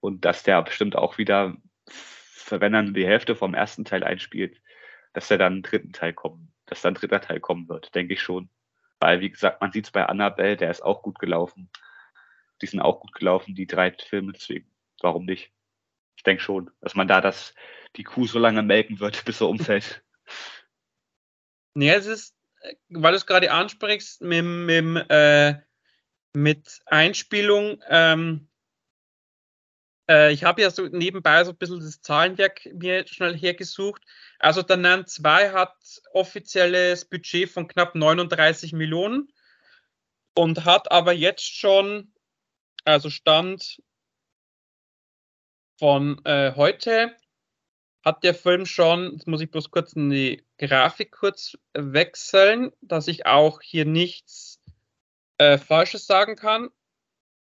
[0.00, 1.56] und dass der bestimmt auch wieder,
[2.50, 4.60] wenn er die Hälfte vom ersten Teil einspielt,
[5.14, 8.12] dass der dann einen dritten Teil kommen, dass dann ein dritter Teil kommen wird, denke
[8.12, 8.50] ich schon.
[9.00, 11.70] Weil, wie gesagt, man sieht es bei Annabelle, der ist auch gut gelaufen.
[12.60, 14.70] Die sind auch gut gelaufen, die drei Filme, deswegen,
[15.00, 15.50] warum nicht?
[16.16, 17.54] Ich denke schon, dass man da das,
[17.96, 20.04] die Kuh so lange melken wird, bis er umfällt.
[21.74, 22.36] Ja, es ist,
[22.90, 25.54] weil du es gerade ansprichst, mit, mit, äh,
[26.34, 28.49] mit Einspielung, ähm,
[30.10, 34.02] äh, ich habe ja so nebenbei so ein bisschen das Zahlenwerk mir schnell hergesucht.
[34.40, 35.76] Also der NAN 2 hat
[36.12, 39.32] offizielles Budget von knapp 39 Millionen
[40.34, 42.12] und hat aber jetzt schon,
[42.84, 43.80] also Stand
[45.78, 47.16] von äh, heute,
[48.04, 53.06] hat der Film schon, jetzt muss ich bloß kurz in die Grafik kurz wechseln, dass
[53.06, 54.60] ich auch hier nichts
[55.38, 56.70] äh, Falsches sagen kann.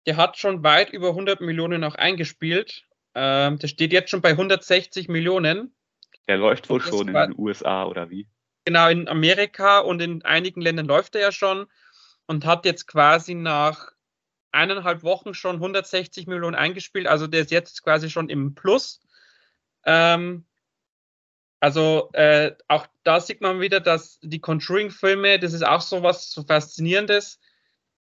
[0.06, 2.84] Der hat schon weit über 100 Millionen auch eingespielt.
[3.14, 5.74] Ähm, der steht jetzt schon bei 160 Millionen.
[6.28, 8.28] Der läuft wohl schon in den USA oder wie?
[8.64, 11.66] Genau, in Amerika und in einigen Ländern läuft er ja schon
[12.26, 13.92] und hat jetzt quasi nach
[14.52, 17.06] eineinhalb Wochen schon 160 Millionen eingespielt.
[17.06, 19.00] Also der ist jetzt quasi schon im Plus.
[19.84, 20.46] Ähm,
[21.60, 26.30] also äh, auch da sieht man wieder, dass die Conjuring-Filme, das ist auch so was
[26.30, 27.40] so Faszinierendes,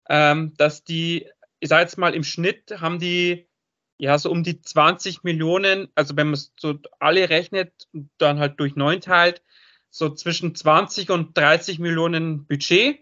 [0.09, 1.29] ähm, dass die,
[1.63, 3.49] ich sage jetzt mal, im Schnitt haben die
[3.97, 7.87] ja so um die 20 Millionen, also wenn man so alle rechnet
[8.19, 9.43] dann halt durch neun teilt,
[9.89, 12.99] so zwischen 20 und 30 Millionen Budget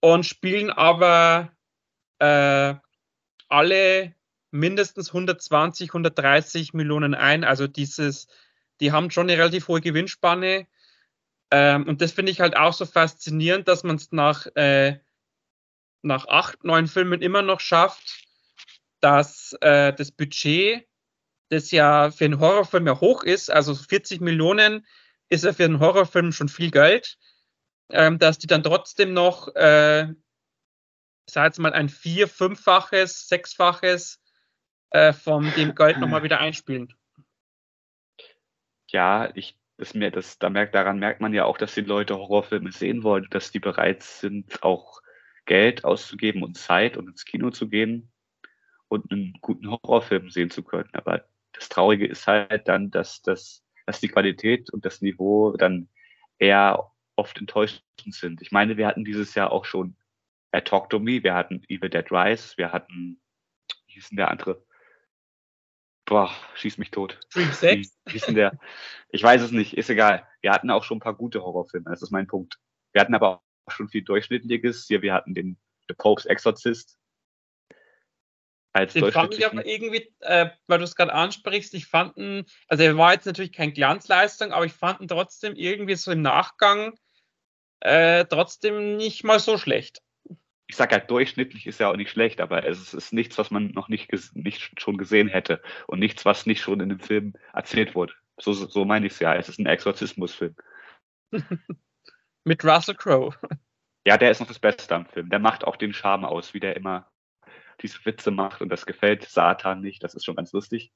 [0.00, 1.52] und spielen aber
[2.18, 2.74] äh,
[3.48, 4.12] alle
[4.50, 7.44] mindestens 120, 130 Millionen ein.
[7.44, 8.26] Also dieses,
[8.80, 10.66] die haben schon eine relativ hohe Gewinnspanne.
[11.52, 14.98] Ähm, und das finde ich halt auch so faszinierend, dass man es nach, äh,
[16.02, 18.24] nach acht, neun Filmen immer noch schafft,
[19.00, 20.86] dass äh, das Budget,
[21.50, 24.86] das ja für einen Horrorfilm ja hoch ist, also 40 Millionen
[25.28, 27.18] ist ja für einen Horrorfilm schon viel Geld,
[27.90, 34.20] ähm, dass die dann trotzdem noch, äh, ich sage jetzt mal, ein vier-, fünffaches, sechsfaches
[34.90, 36.94] äh, von dem Geld nochmal wieder einspielen.
[38.90, 42.16] Ja, ich das mir, das, da merkt, daran merkt man ja auch, dass die Leute
[42.16, 45.00] Horrorfilme sehen wollen, dass die bereit sind, auch
[45.48, 48.12] Geld auszugeben und Zeit und ins Kino zu gehen
[48.86, 50.90] und einen guten Horrorfilm sehen zu können.
[50.92, 55.88] Aber das Traurige ist halt dann, dass, dass, dass die Qualität und das Niveau dann
[56.38, 58.42] eher oft enttäuschend sind.
[58.42, 59.96] Ich meine, wir hatten dieses Jahr auch schon
[60.52, 63.18] A Talk to Me, wir hatten Evil Dead Rise, wir hatten,
[63.86, 64.62] wie hieß denn der andere?
[66.04, 67.18] Boah, schieß mich tot.
[67.32, 67.98] Dream 6?
[68.06, 68.58] Wie, ist denn der?
[69.08, 70.26] Ich weiß es nicht, ist egal.
[70.42, 72.58] Wir hatten auch schon ein paar gute Horrorfilme, das ist mein Punkt.
[72.92, 74.86] Wir hatten aber auch schon viel Durchschnittliches.
[74.86, 75.58] Hier, wir hatten den
[75.88, 76.98] The Pope's Exorcist.
[78.72, 82.44] Als den fand ich aber irgendwie, äh, weil du es gerade ansprichst, ich fand ihn,
[82.68, 86.22] also er war jetzt natürlich kein Glanzleistung, aber ich fand ihn trotzdem irgendwie so im
[86.22, 86.96] Nachgang
[87.80, 90.02] äh, trotzdem nicht mal so schlecht
[90.68, 93.68] ich sage ja, durchschnittlich ist ja auch nicht schlecht, aber es ist nichts, was man
[93.68, 97.94] noch nicht, nicht schon gesehen hätte und nichts, was nicht schon in dem Film erzählt
[97.94, 98.12] wurde.
[98.38, 99.34] So, so meine ich es ja.
[99.34, 100.54] Es ist ein Exorzismusfilm.
[102.48, 103.36] Mit Russell Crowe.
[104.06, 105.28] Ja, der ist noch das Beste am Film.
[105.28, 107.12] Der macht auch den Charme aus, wie der immer
[107.82, 110.02] diese Witze macht und das gefällt Satan nicht.
[110.02, 110.90] Das ist schon ganz lustig.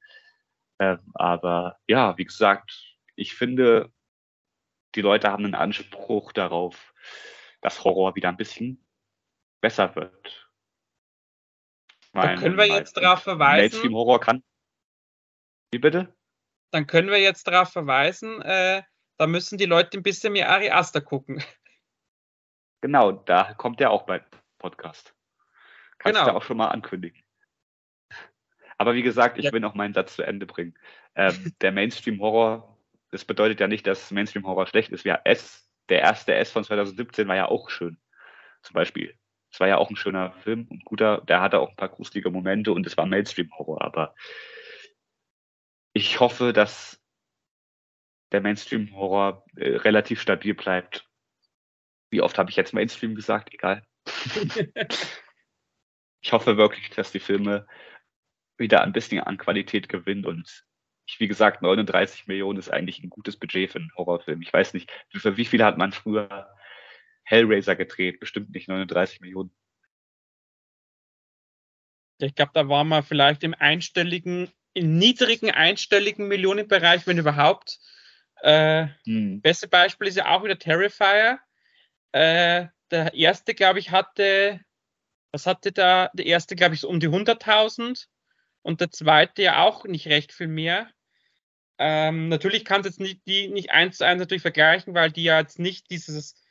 [0.79, 3.93] Ähm, aber ja, wie gesagt, ich finde,
[4.95, 6.95] die Leute haben einen Anspruch darauf,
[7.61, 8.83] dass Horror wieder ein bisschen
[9.61, 10.51] besser wird.
[12.15, 13.61] Dann können wir jetzt darauf verweisen.
[13.61, 14.43] Mainstream Horror kann.
[15.71, 16.17] Wie bitte?
[16.71, 18.83] Dann können wir jetzt darauf verweisen, äh,
[19.19, 21.43] da müssen die Leute ein bisschen mehr Ari Aster gucken.
[22.85, 24.25] Genau, da kommt der auch bei
[24.59, 25.15] Podcast.
[25.99, 26.33] Kannst genau.
[26.33, 27.23] du auch schon mal ankündigen.
[28.77, 29.53] Aber wie gesagt, ich ja.
[29.53, 30.77] will noch meinen Satz zu Ende bringen.
[31.15, 32.77] Ähm, der Mainstream-Horror,
[33.13, 35.05] das bedeutet ja nicht, dass Mainstream-Horror schlecht ist.
[35.05, 37.99] Ja, S, der erste S von 2017 war ja auch schön.
[38.63, 39.17] Zum Beispiel.
[39.53, 42.31] Es war ja auch ein schöner Film und guter, der hatte auch ein paar gruselige
[42.31, 44.15] Momente und es war Mainstream-Horror, aber
[45.93, 47.02] ich hoffe, dass
[48.33, 51.09] der Mainstream-Horror äh, relativ stabil bleibt.
[52.11, 53.53] Wie oft habe ich jetzt Mainstream gesagt?
[53.53, 53.87] Egal.
[56.21, 57.67] ich hoffe wirklich, dass die Filme
[58.59, 60.65] wieder ein bisschen an Qualität gewinnen und
[61.07, 64.41] ich, wie gesagt, 39 Millionen ist eigentlich ein gutes Budget für einen Horrorfilm.
[64.41, 66.49] Ich weiß nicht, für wie viele hat man früher
[67.25, 69.51] Hellraiser gedreht, bestimmt nicht 39 Millionen.
[72.19, 77.81] Ich glaube, da waren wir vielleicht im einstelligen, im niedrigen einstelligen Millionenbereich, wenn überhaupt.
[78.43, 79.41] Äh, hm.
[79.41, 81.39] Beste Beispiel ist ja auch wieder Terrifier.
[82.13, 84.61] Äh, der erste, glaube ich, hatte,
[85.33, 86.11] was hatte da?
[86.15, 88.07] Der erste, glaube ich, so um die 100.000
[88.63, 90.91] und der zweite ja auch nicht recht viel mehr.
[91.79, 95.25] Ähm, natürlich kann es jetzt nicht, die nicht eins zu eins natürlich vergleichen, weil die
[95.25, 96.43] ja jetzt nicht dieses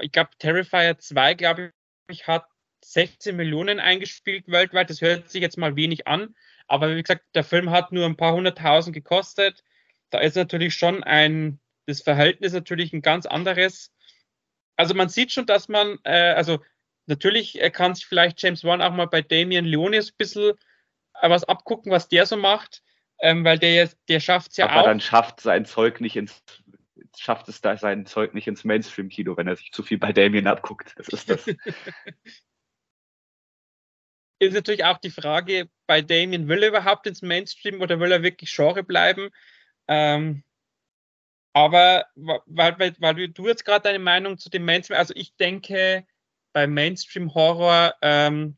[0.00, 1.72] ich glaube, Terrifier 2, glaube
[2.08, 2.46] ich, hat
[2.82, 4.90] 16 Millionen eingespielt weltweit.
[4.90, 6.34] Das hört sich jetzt mal wenig an.
[6.66, 9.62] Aber wie gesagt, der Film hat nur ein paar hunderttausend gekostet.
[10.10, 13.92] Da ist natürlich schon ein, das Verhältnis natürlich ein ganz anderes.
[14.76, 16.58] Also man sieht schon, dass man, äh, also
[17.06, 20.52] natürlich kann sich vielleicht James Wan auch mal bei Damien Leone ein bisschen
[21.20, 22.82] äh, was abgucken, was der so macht,
[23.20, 24.78] ähm, weil der, der schafft es ja Aber auch.
[24.80, 26.42] Aber dann schafft sein Zeug nicht ins
[27.16, 30.46] schafft es da sein Zeug nicht ins Mainstream-Kino, wenn er sich zu viel bei Damien
[30.46, 30.94] abguckt.
[30.96, 31.46] Das ist das.
[34.38, 38.22] ist natürlich auch die Frage, bei Damien, will er überhaupt ins Mainstream oder will er
[38.22, 39.30] wirklich Genre bleiben?
[39.90, 40.44] Ähm,
[41.52, 46.06] aber weil, weil, weil du jetzt gerade deine Meinung zu dem Mainstream, also ich denke,
[46.52, 48.56] bei Mainstream-Horror, ähm,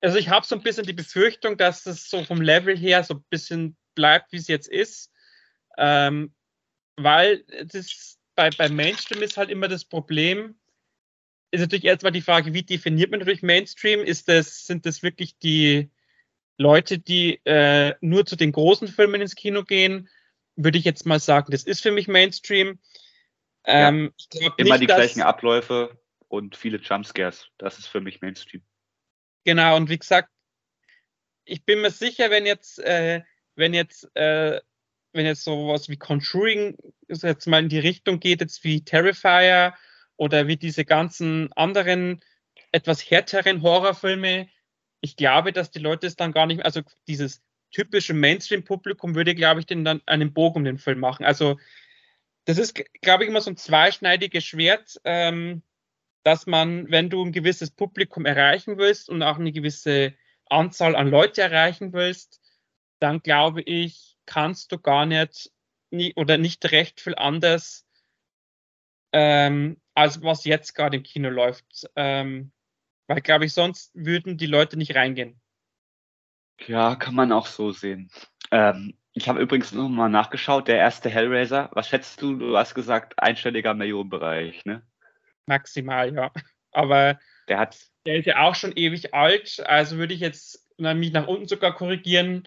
[0.00, 3.14] also ich habe so ein bisschen die Befürchtung, dass es so vom Level her so
[3.14, 5.12] ein bisschen bleibt, wie es jetzt ist.
[5.76, 6.34] Ähm,
[6.96, 10.58] weil das bei, bei Mainstream ist halt immer das Problem,
[11.50, 14.00] ist natürlich erstmal die Frage, wie definiert man natürlich Mainstream?
[14.00, 15.90] Ist das, sind das wirklich die
[16.56, 20.08] Leute, die äh, nur zu den großen Filmen ins Kino gehen?
[20.56, 22.78] Würde ich jetzt mal sagen, das ist für mich Mainstream.
[23.64, 25.98] Ähm, ja, immer nicht, die gleichen Abläufe
[26.28, 27.48] und viele Jumpscares.
[27.58, 28.62] Das ist für mich Mainstream.
[29.44, 30.30] Genau, und wie gesagt,
[31.44, 33.22] ich bin mir sicher, wenn jetzt, äh,
[33.56, 34.60] wenn jetzt äh,
[35.14, 36.76] wenn jetzt sowas wie Conjuring
[37.08, 39.74] jetzt mal in die Richtung geht, jetzt wie Terrifier
[40.16, 42.22] oder wie diese ganzen anderen
[42.72, 44.48] etwas härteren Horrorfilme,
[45.04, 49.34] ich glaube, dass die Leute es dann gar nicht mehr, also dieses typische Mainstream-Publikum würde,
[49.34, 51.26] glaube ich, den dann einen Bogen um den Film machen.
[51.26, 51.58] Also
[52.46, 55.62] das ist, glaube ich, immer so ein zweischneidiges Schwert, ähm,
[56.22, 60.14] dass man, wenn du ein gewisses Publikum erreichen willst und auch eine gewisse
[60.46, 62.40] Anzahl an Leute erreichen willst,
[62.98, 65.52] dann glaube ich, kannst du gar nicht
[65.90, 67.86] nie, oder nicht recht viel anders,
[69.12, 71.90] ähm, als was jetzt gerade im Kino läuft.
[71.94, 72.53] Ähm,
[73.06, 75.40] weil, glaube ich, sonst würden die Leute nicht reingehen.
[76.66, 78.10] Ja, kann man auch so sehen.
[78.50, 82.36] Ähm, ich habe übrigens nochmal nachgeschaut, der erste Hellraiser, was schätzt du?
[82.36, 84.82] Du hast gesagt, einstelliger Millionenbereich, ne?
[85.46, 86.32] Maximal, ja.
[86.72, 87.78] Aber der hat.
[88.06, 91.74] Der ist ja auch schon ewig alt, also würde ich jetzt mich nach unten sogar
[91.74, 92.46] korrigieren.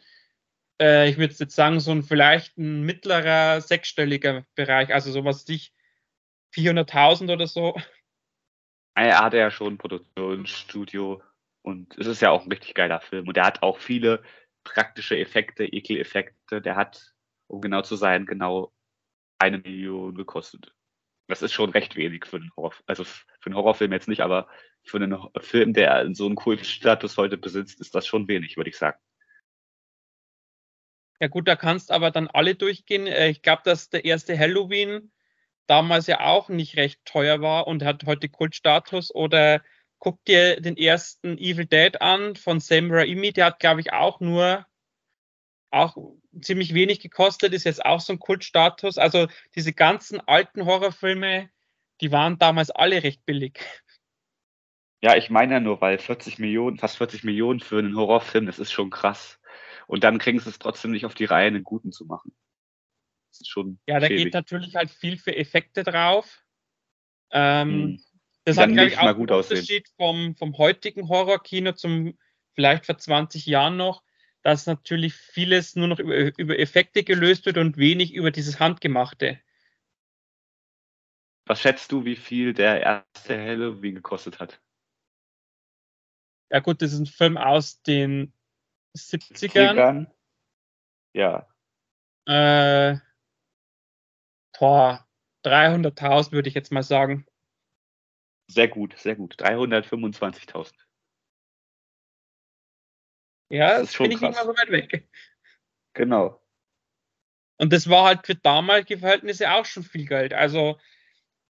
[0.80, 5.74] Äh, ich würde jetzt sagen, so ein vielleicht ein mittlerer sechsstelliger Bereich, also sowas nicht
[6.54, 7.76] 400.000 oder so.
[9.06, 11.22] Er hatte ja schon ein Produktionsstudio
[11.62, 13.28] und es ist ja auch ein richtig geiler Film.
[13.28, 14.24] Und der hat auch viele
[14.64, 16.62] praktische Effekte, Ekeleffekte.
[16.62, 17.14] Der hat,
[17.46, 18.74] um genau zu sein, genau
[19.38, 20.74] eine Million gekostet.
[21.28, 24.48] Das ist schon recht wenig für einen Horror, also für einen Horrorfilm jetzt nicht, aber
[24.84, 28.78] für einen Film, der so einen Kultstatus heute besitzt, ist das schon wenig, würde ich
[28.78, 28.98] sagen.
[31.20, 33.06] Ja gut, da kannst aber dann alle durchgehen.
[33.06, 35.12] Äh, ich glaube, dass der erste Halloween
[35.68, 39.62] damals ja auch nicht recht teuer war und hat heute Kultstatus oder
[40.00, 44.20] guck dir den ersten Evil Dead an von Sam Raimi, der hat, glaube ich, auch
[44.20, 44.66] nur
[45.70, 45.98] auch
[46.42, 48.98] ziemlich wenig gekostet, ist jetzt auch so ein Kultstatus.
[48.98, 51.50] Also diese ganzen alten Horrorfilme,
[52.02, 53.60] die waren damals alle recht billig.
[55.02, 58.60] Ja, ich meine ja nur, weil 40 Millionen, fast 40 Millionen für einen Horrorfilm, das
[58.60, 59.40] ist schon krass.
[59.86, 62.36] Und dann kriegen sie es trotzdem nicht auf die Reihe, einen guten zu machen.
[63.32, 63.80] Ist schon.
[63.88, 64.26] Ja, da schäbig.
[64.26, 66.44] geht natürlich halt viel für Effekte drauf.
[67.32, 68.04] Ähm, hm.
[68.46, 72.18] Das hat, glaube ich, auch einen Unterschied vom, vom heutigen Horrorkino zum
[72.54, 74.04] vielleicht vor 20 Jahren noch,
[74.42, 79.40] dass natürlich vieles nur noch über, über Effekte gelöst wird und wenig über dieses Handgemachte.
[81.46, 84.62] Was schätzt du, wie viel der erste Halloween gekostet hat?
[86.50, 88.34] Ja gut, das ist ein Film aus den
[88.96, 90.08] 70ern.
[91.14, 91.48] Ja.
[92.26, 92.98] Äh,
[94.60, 95.08] boah,
[95.46, 97.26] 300.000 würde ich jetzt mal sagen.
[98.50, 99.36] Sehr gut, sehr gut.
[99.36, 100.74] 325.000.
[103.50, 105.10] Ja, das, das bin ich nicht mal so weit weg.
[105.94, 106.42] Genau.
[107.58, 110.34] Und das war halt für damalige Verhältnisse auch schon viel Geld.
[110.34, 110.80] Also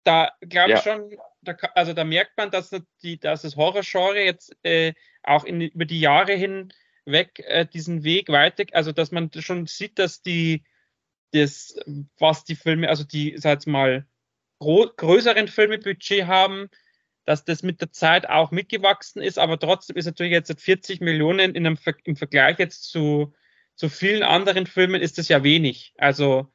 [0.03, 0.93] da glaube ich ja.
[0.93, 4.93] schon, da, also da merkt man, dass, die, dass das Horrorgenre jetzt äh,
[5.23, 9.99] auch in, über die Jahre hinweg äh, diesen Weg weiter, also dass man schon sieht,
[9.99, 10.63] dass die,
[11.31, 11.77] das,
[12.17, 14.05] was die Filme, also die, sag jetzt mal,
[14.59, 16.69] größeren Filmebudget haben,
[17.25, 21.53] dass das mit der Zeit auch mitgewachsen ist, aber trotzdem ist natürlich jetzt 40 Millionen
[21.55, 23.33] in einem, im Vergleich jetzt zu,
[23.75, 25.93] zu vielen anderen Filmen ist das ja wenig.
[25.97, 26.51] Also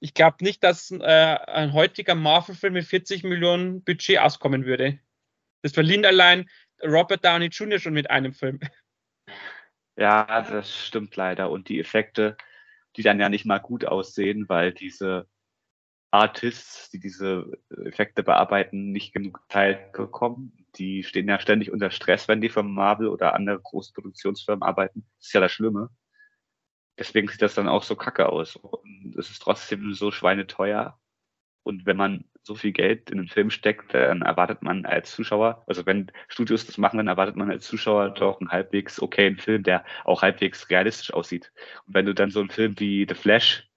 [0.00, 4.98] ich glaube nicht, dass äh, ein heutiger Marvel-Film mit 40 Millionen Budget auskommen würde.
[5.62, 6.50] Das verdient allein
[6.82, 7.78] Robert Downey Jr.
[7.78, 8.60] schon mit einem Film.
[9.96, 11.50] Ja, das stimmt leider.
[11.50, 12.36] Und die Effekte,
[12.96, 15.28] die dann ja nicht mal gut aussehen, weil diese
[16.10, 20.66] Artists, die diese Effekte bearbeiten, nicht genug Zeit bekommen.
[20.76, 25.06] Die stehen ja ständig unter Stress, wenn die für Marvel oder andere Großproduktionsfirmen arbeiten.
[25.18, 25.90] Das ist ja das Schlimme.
[26.98, 28.56] Deswegen sieht das dann auch so kacke aus.
[28.56, 30.98] Und es ist trotzdem so schweineteuer.
[31.66, 35.64] Und wenn man so viel Geld in einen Film steckt, dann erwartet man als Zuschauer,
[35.66, 39.64] also wenn Studios das machen, dann erwartet man als Zuschauer doch einen halbwegs okayen Film,
[39.64, 41.50] der auch halbwegs realistisch aussieht.
[41.88, 43.68] Und wenn du dann so einen Film wie The Flash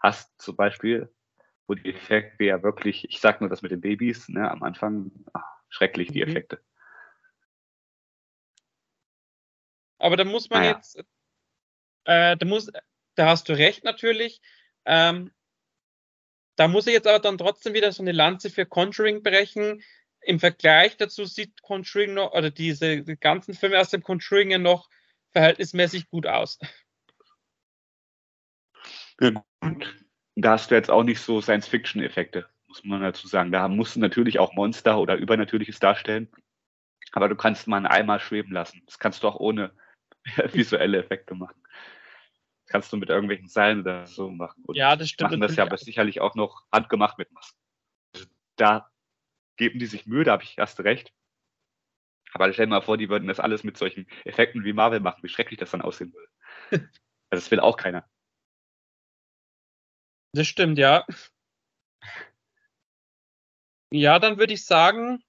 [0.00, 1.12] hast, zum Beispiel,
[1.66, 5.10] wo die Effekte ja wirklich, ich sag nur das mit den Babys, ne, am Anfang,
[5.34, 6.30] ach, schrecklich die mhm.
[6.30, 6.62] Effekte.
[9.98, 10.76] Aber da muss man naja.
[10.76, 11.04] jetzt,
[12.04, 12.72] äh, da muss,
[13.14, 14.40] da hast du recht natürlich.
[14.86, 15.32] Ähm,
[16.56, 19.82] da muss ich jetzt aber dann trotzdem wieder so eine Lanze für Conjuring brechen.
[20.20, 24.58] Im Vergleich dazu sieht Conjuring noch, oder diese die ganzen Filme aus dem Conjuring ja
[24.58, 24.88] noch
[25.32, 26.58] verhältnismäßig gut aus.
[29.20, 29.30] Ja,
[29.60, 33.50] gut da hast du jetzt auch nicht so Science-Fiction-Effekte, muss man dazu sagen.
[33.50, 36.28] Da musst du natürlich auch Monster oder Übernatürliches darstellen.
[37.12, 38.82] Aber du kannst mal einen Eimer schweben lassen.
[38.86, 39.72] Das kannst du auch ohne
[40.52, 41.60] visuelle Effekte machen.
[42.76, 44.62] Kannst du mit irgendwelchen Seilen oder so machen.
[44.66, 45.30] Und ja, das stimmt.
[45.30, 47.58] Machen das ja aber sicherlich auch noch handgemacht mit Masken.
[48.14, 48.90] Also da
[49.56, 51.10] geben die sich Mühe, da habe ich erst recht.
[52.34, 55.22] Aber stell dir mal vor, die würden das alles mit solchen Effekten wie Marvel machen,
[55.22, 56.90] wie schrecklich das dann aussehen würde.
[57.28, 58.08] Also das will auch keiner.
[60.32, 61.04] Das stimmt, ja.
[63.90, 65.24] Ja, dann würde ich sagen,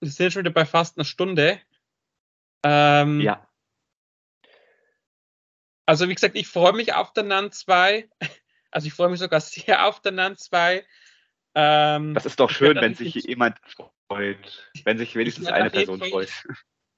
[0.00, 1.62] wir sind schon wieder bei fast einer Stunde.
[2.62, 3.48] Ähm, ja.
[5.90, 8.08] Also wie gesagt, ich freue mich auf der NAN 2.
[8.70, 10.86] Also ich freue mich sogar sehr auf der NAN 2.
[11.56, 13.56] Ähm, das ist doch schön, wenn sich jemand
[14.06, 16.30] freut, wenn sich wenigstens eine Person freut.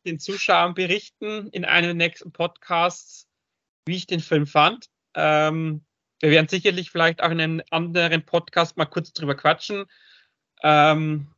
[0.05, 3.27] Den Zuschauern berichten in einem der nächsten Podcasts,
[3.87, 4.91] wie ich den Film fand.
[5.15, 5.87] Ähm,
[6.21, 9.87] wir werden sicherlich vielleicht auch in einem anderen Podcast mal kurz drüber quatschen.
[10.63, 11.33] Ähm,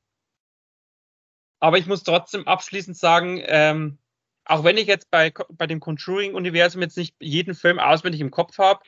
[1.61, 3.99] aber ich muss trotzdem abschließend sagen, ähm,
[4.45, 8.59] auch wenn ich jetzt bei, bei dem Conjuring-Universum jetzt nicht jeden Film auswendig im Kopf
[8.59, 8.83] habe,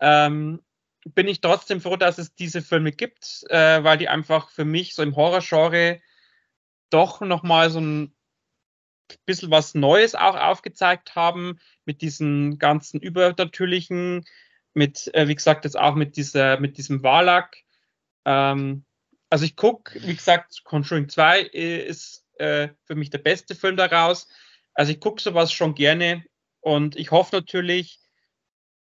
[0.00, 0.62] ähm,
[1.14, 4.94] bin ich trotzdem froh, dass es diese Filme gibt, äh, weil die einfach für mich
[4.94, 6.00] so im Horror-Genre
[6.90, 8.14] doch nochmal so ein
[9.24, 14.24] bisschen was Neues auch aufgezeigt haben, mit diesen ganzen übernatürlichen,
[14.74, 17.56] mit, äh, wie gesagt, jetzt auch mit dieser, mit diesem Warlack.
[18.24, 18.84] Ähm,
[19.30, 24.28] also ich gucke, wie gesagt, Conjuring 2 ist äh, für mich der beste Film daraus.
[24.78, 26.24] Also ich gucke sowas schon gerne
[26.60, 27.98] und ich hoffe natürlich,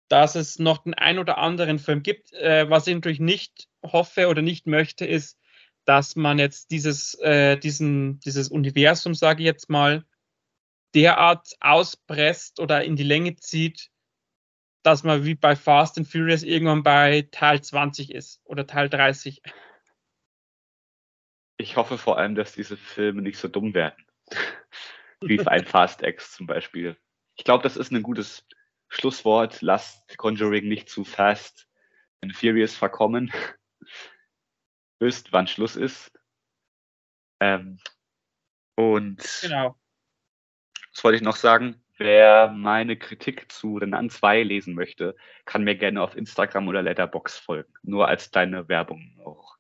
[0.10, 2.32] dass es noch den ein oder anderen Film gibt.
[2.34, 5.40] Äh, was ich natürlich nicht hoffe oder nicht möchte, ist,
[5.86, 10.06] dass man jetzt dieses, äh, diesen, dieses Universum, sage ich jetzt mal,
[10.94, 13.90] derart auspresst oder in die Länge zieht,
[14.84, 19.42] dass man wie bei Fast and Furious irgendwann bei Teil 20 ist oder Teil 30.
[21.58, 24.06] Ich hoffe vor allem, dass diese Filme nicht so dumm werden.
[25.22, 26.98] Wie ein Fast X zum Beispiel.
[27.36, 28.48] Ich glaube, das ist ein gutes
[28.90, 29.62] Schlusswort.
[29.62, 31.68] Lasst Conjuring nicht zu fast
[32.22, 33.32] and Furious verkommen.
[35.00, 36.12] Wisst, wann Schluss ist.
[37.40, 37.80] Ähm,
[38.76, 39.76] und genau.
[40.94, 41.84] was wollte ich noch sagen?
[42.00, 45.16] Wer meine Kritik zu Renan 2 lesen möchte,
[45.46, 47.74] kann mir gerne auf Instagram oder Letterbox folgen.
[47.82, 49.58] Nur als kleine Werbung auch.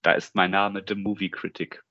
[0.00, 1.82] Da ist mein Name The Movie Critic.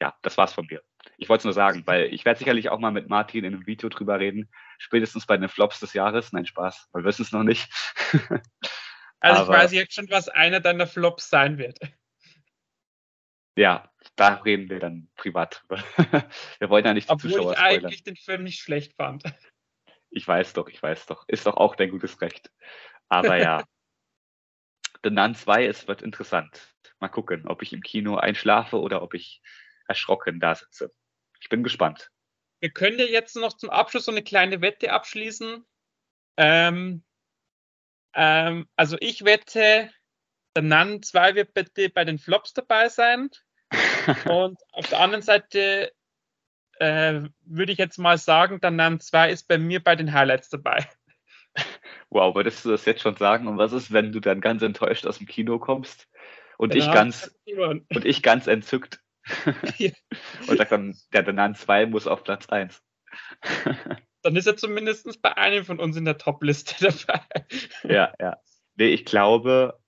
[0.00, 0.82] Ja, das war's von mir.
[1.20, 3.66] Ich wollte es nur sagen, weil ich werde sicherlich auch mal mit Martin in einem
[3.66, 4.48] Video drüber reden.
[4.78, 6.32] Spätestens bei den Flops des Jahres.
[6.32, 6.90] Nein, Spaß.
[6.94, 7.68] Wir wissen es noch nicht.
[9.20, 11.80] also Aber, ich weiß jetzt schon, was einer deiner Flops sein wird.
[13.56, 15.82] Ja, da reden wir dann privat drüber.
[16.60, 17.84] wir wollen ja nicht die Obwohl Zuschauer ich spoilern.
[17.84, 19.24] eigentlich den Film nicht schlecht fand.
[20.10, 21.24] Ich weiß doch, ich weiß doch.
[21.26, 22.52] Ist doch auch dein gutes Recht.
[23.08, 23.64] Aber ja.
[25.02, 26.74] The Nun 2, es wird interessant.
[27.00, 29.42] Mal gucken, ob ich im Kino einschlafe oder ob ich
[29.88, 30.92] erschrocken da sitze.
[31.40, 32.10] Ich bin gespannt.
[32.60, 35.64] Wir können ja jetzt noch zum Abschluss so eine kleine Wette abschließen.
[36.36, 37.04] Ähm,
[38.14, 39.90] ähm, also ich wette,
[40.56, 43.30] der Nun 2 wird bitte bei den Flops dabei sein.
[44.28, 45.92] Und auf der anderen Seite
[46.78, 50.48] äh, würde ich jetzt mal sagen, der Nun 2 ist bei mir bei den Highlights
[50.48, 50.88] dabei.
[52.10, 53.48] Wow, würdest du das jetzt schon sagen?
[53.48, 56.08] Und was ist, wenn du dann ganz enttäuscht aus dem Kino kommst
[56.56, 59.00] und, ich ganz, und ich ganz entzückt
[60.48, 62.82] und sagt dann, der Danan 2 muss auf Platz 1.
[64.22, 66.74] dann ist er zumindest bei einem von uns in der Top-Liste
[67.06, 67.22] dabei.
[67.84, 68.38] ja, ja.
[68.76, 69.78] Nee, ich glaube,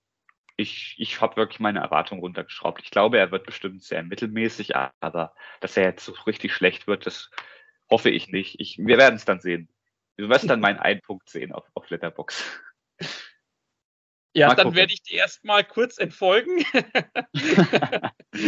[0.57, 2.81] ich, ich habe wirklich meine Erwartungen runtergeschraubt.
[2.83, 7.05] Ich glaube, er wird bestimmt sehr mittelmäßig, aber dass er jetzt so richtig schlecht wird,
[7.05, 7.31] das
[7.89, 8.59] hoffe ich nicht.
[8.59, 9.69] Ich, wir werden es dann sehen.
[10.17, 12.43] Du wirst dann meinen einen Punkt sehen auf, auf Letterbox.
[14.33, 16.63] Ja, mal dann werde ich dir erstmal kurz entfolgen.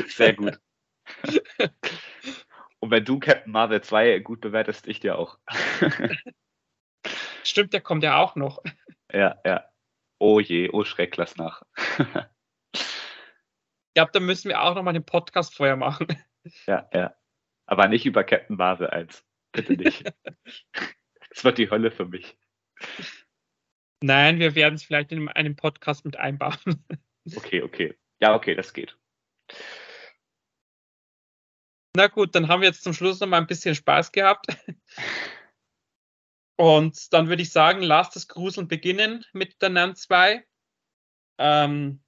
[0.08, 0.60] Sehr gut.
[2.80, 5.40] Und wenn du Captain Marvel 2 gut bewertest, ich dir auch.
[7.44, 8.62] Stimmt, der kommt ja auch noch.
[9.16, 9.64] Ja, ja.
[10.18, 11.62] Oh je, oh Schreck, lass nach.
[13.96, 16.08] ja, dann müssen wir auch noch mal den Podcast vorher machen.
[16.66, 17.16] Ja, ja.
[17.68, 19.24] Aber nicht über Captain Marvel 1.
[19.52, 20.12] Bitte nicht.
[21.30, 22.36] Es wird die Hölle für mich.
[24.02, 26.84] Nein, wir werden es vielleicht in einem Podcast mit einbauen.
[27.36, 27.96] Okay, okay.
[28.20, 28.98] Ja, okay, das geht.
[31.96, 34.48] Na gut, dann haben wir jetzt zum Schluss noch mal ein bisschen Spaß gehabt.
[36.56, 40.46] Und dann würde ich sagen, lasst das Gruseln beginnen mit der NAN 2.
[41.40, 42.02] Ähm,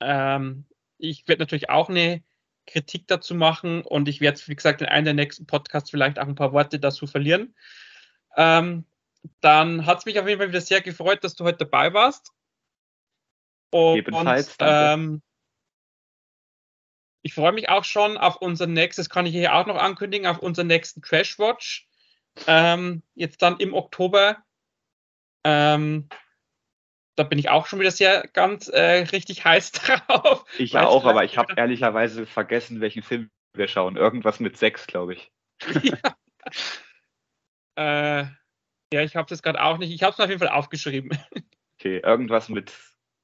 [0.00, 0.66] ähm,
[0.98, 2.22] ich werde natürlich auch eine
[2.66, 6.26] Kritik dazu machen und ich werde, wie gesagt, in einem der nächsten Podcasts vielleicht auch
[6.26, 7.54] ein paar Worte dazu verlieren.
[8.36, 8.84] Ähm,
[9.40, 12.32] dann hat es mich auf jeden Fall wieder sehr gefreut, dass du heute dabei warst.
[13.70, 15.22] Und, Ebenfalls, ähm,
[17.26, 20.38] ich freue mich auch schon auf unser nächstes, kann ich hier auch noch ankündigen, auf
[20.38, 21.88] unseren nächsten Crash Watch.
[22.46, 24.44] Ähm, jetzt dann im Oktober.
[25.42, 26.08] Ähm,
[27.16, 30.44] da bin ich auch schon wieder sehr ganz äh, richtig heiß drauf.
[30.56, 33.96] Ich ja auch, aber ich habe ehrlicherweise vergessen, welchen Film wir schauen.
[33.96, 35.32] Irgendwas mit sechs, glaube ich.
[35.82, 35.98] ja.
[38.22, 38.26] äh,
[38.92, 39.90] ja, ich habe das gerade auch nicht.
[39.90, 41.10] Ich habe es auf jeden Fall aufgeschrieben.
[41.80, 42.72] Okay, irgendwas mit,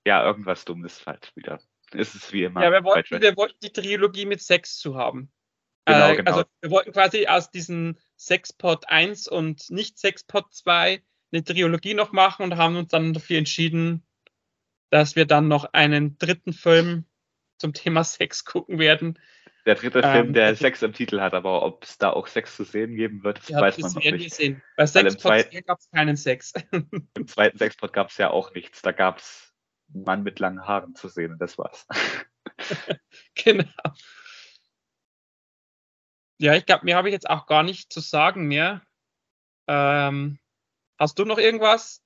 [0.04, 1.60] ja, irgendwas Dummes halt wieder.
[1.94, 2.62] Ist es wie immer.
[2.62, 5.30] Ja, wir wollten, wir wollten die Trilogie mit Sex zu haben.
[5.84, 6.30] Genau, äh, genau.
[6.30, 12.12] Also wir wollten quasi aus diesen Sexpot 1 und nicht Sexpot 2 eine Trilogie noch
[12.12, 14.06] machen und haben uns dann dafür entschieden,
[14.90, 17.06] dass wir dann noch einen dritten Film
[17.58, 19.18] zum Thema Sex gucken werden.
[19.64, 22.56] Der dritte ähm, Film, der Sex im Titel hat, aber ob es da auch Sex
[22.56, 24.34] zu sehen geben wird, das ja, weiß man noch nicht.
[24.34, 24.60] Sehen.
[24.76, 26.52] Bei Sexpot gab es keinen Sex.
[26.72, 28.82] Im zweiten Sexpot gab es ja auch nichts.
[28.82, 29.51] Da gab es
[29.94, 31.86] Mann mit langen Haaren zu sehen und das war's.
[33.34, 33.64] genau.
[36.38, 38.82] Ja, ich glaube, mir habe ich jetzt auch gar nicht zu sagen mehr.
[39.68, 40.38] Ähm,
[40.98, 42.02] hast du noch irgendwas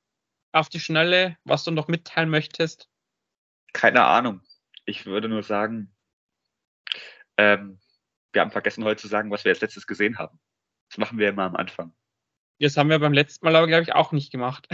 [0.52, 2.88] auf die Schnelle, was du noch mitteilen möchtest?
[3.72, 4.42] Keine Ahnung.
[4.84, 5.94] Ich würde nur sagen,
[7.36, 7.80] ähm,
[8.32, 10.38] wir haben vergessen heute zu sagen, was wir als letztes gesehen haben.
[10.90, 11.94] Das machen wir immer am Anfang.
[12.58, 14.68] Das haben wir beim letzten Mal aber, glaube ich, auch nicht gemacht.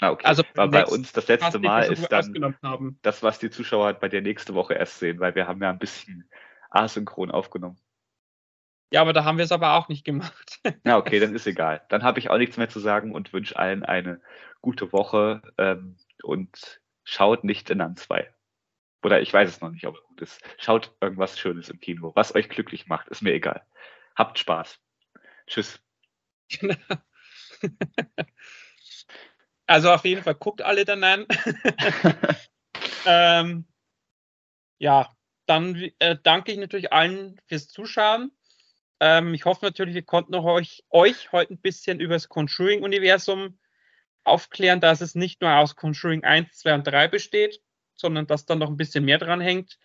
[0.00, 0.26] Ah, okay.
[0.26, 2.58] Also War bei uns das letzte Mal ist dann
[3.02, 5.78] das, was die Zuschauer bei der nächste Woche erst sehen, weil wir haben ja ein
[5.78, 6.28] bisschen
[6.70, 7.78] asynchron aufgenommen.
[8.92, 10.60] Ja, aber da haben wir es aber auch nicht gemacht.
[10.84, 11.82] Ja, okay, dann ist egal.
[11.88, 14.20] Dann habe ich auch nichts mehr zu sagen und wünsche allen eine
[14.60, 18.32] gute Woche ähm, und schaut nicht in an zwei.
[19.02, 20.40] Oder ich weiß es noch nicht, ob es gut ist.
[20.58, 22.12] Schaut irgendwas Schönes im Kino.
[22.14, 23.66] Was euch glücklich macht, ist mir egal.
[24.16, 24.80] Habt Spaß.
[25.46, 25.80] Tschüss.
[26.48, 26.76] Genau.
[29.66, 31.26] Also auf jeden Fall guckt alle dann an.
[33.06, 33.66] ähm,
[34.78, 35.10] ja,
[35.46, 38.32] dann äh, danke ich natürlich allen fürs Zuschauen.
[39.00, 43.58] Ähm, ich hoffe natürlich, wir konnten euch, euch heute ein bisschen über das Conjuring-Universum
[44.24, 47.60] aufklären, dass es nicht nur aus Conjuring 1, 2 und 3 besteht,
[47.94, 49.78] sondern dass da noch ein bisschen mehr dran hängt.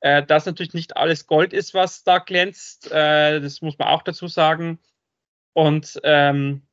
[0.00, 2.90] Äh, dass natürlich nicht alles Gold ist, was da glänzt.
[2.92, 4.78] Äh, das muss man auch dazu sagen.
[5.54, 6.66] Und ähm,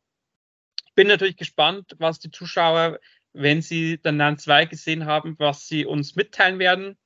[0.95, 2.99] bin natürlich gespannt, was die Zuschauer,
[3.33, 6.97] wenn sie dann Nan 2 gesehen haben, was sie uns mitteilen werden.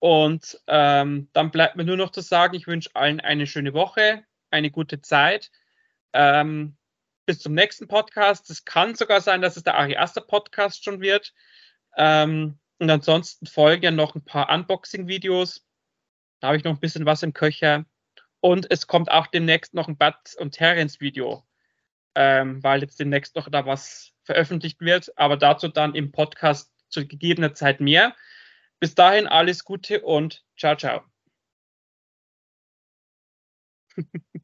[0.00, 4.24] Und ähm, dann bleibt mir nur noch zu sagen, ich wünsche allen eine schöne Woche,
[4.50, 5.52] eine gute Zeit.
[6.12, 6.76] Ähm,
[7.24, 8.50] bis zum nächsten Podcast.
[8.50, 11.32] Es kann sogar sein, dass es der Ariaster Podcast schon wird.
[11.96, 15.64] Ähm, und ansonsten folgen ja noch ein paar Unboxing-Videos.
[16.40, 17.84] Da habe ich noch ein bisschen was im Köcher.
[18.40, 21.46] Und es kommt auch demnächst noch ein Bud und Terrence Video,
[22.14, 25.16] ähm, weil jetzt demnächst noch da was veröffentlicht wird.
[25.16, 28.14] Aber dazu dann im Podcast zu gegebener Zeit mehr.
[28.80, 31.02] Bis dahin alles Gute und ciao, ciao.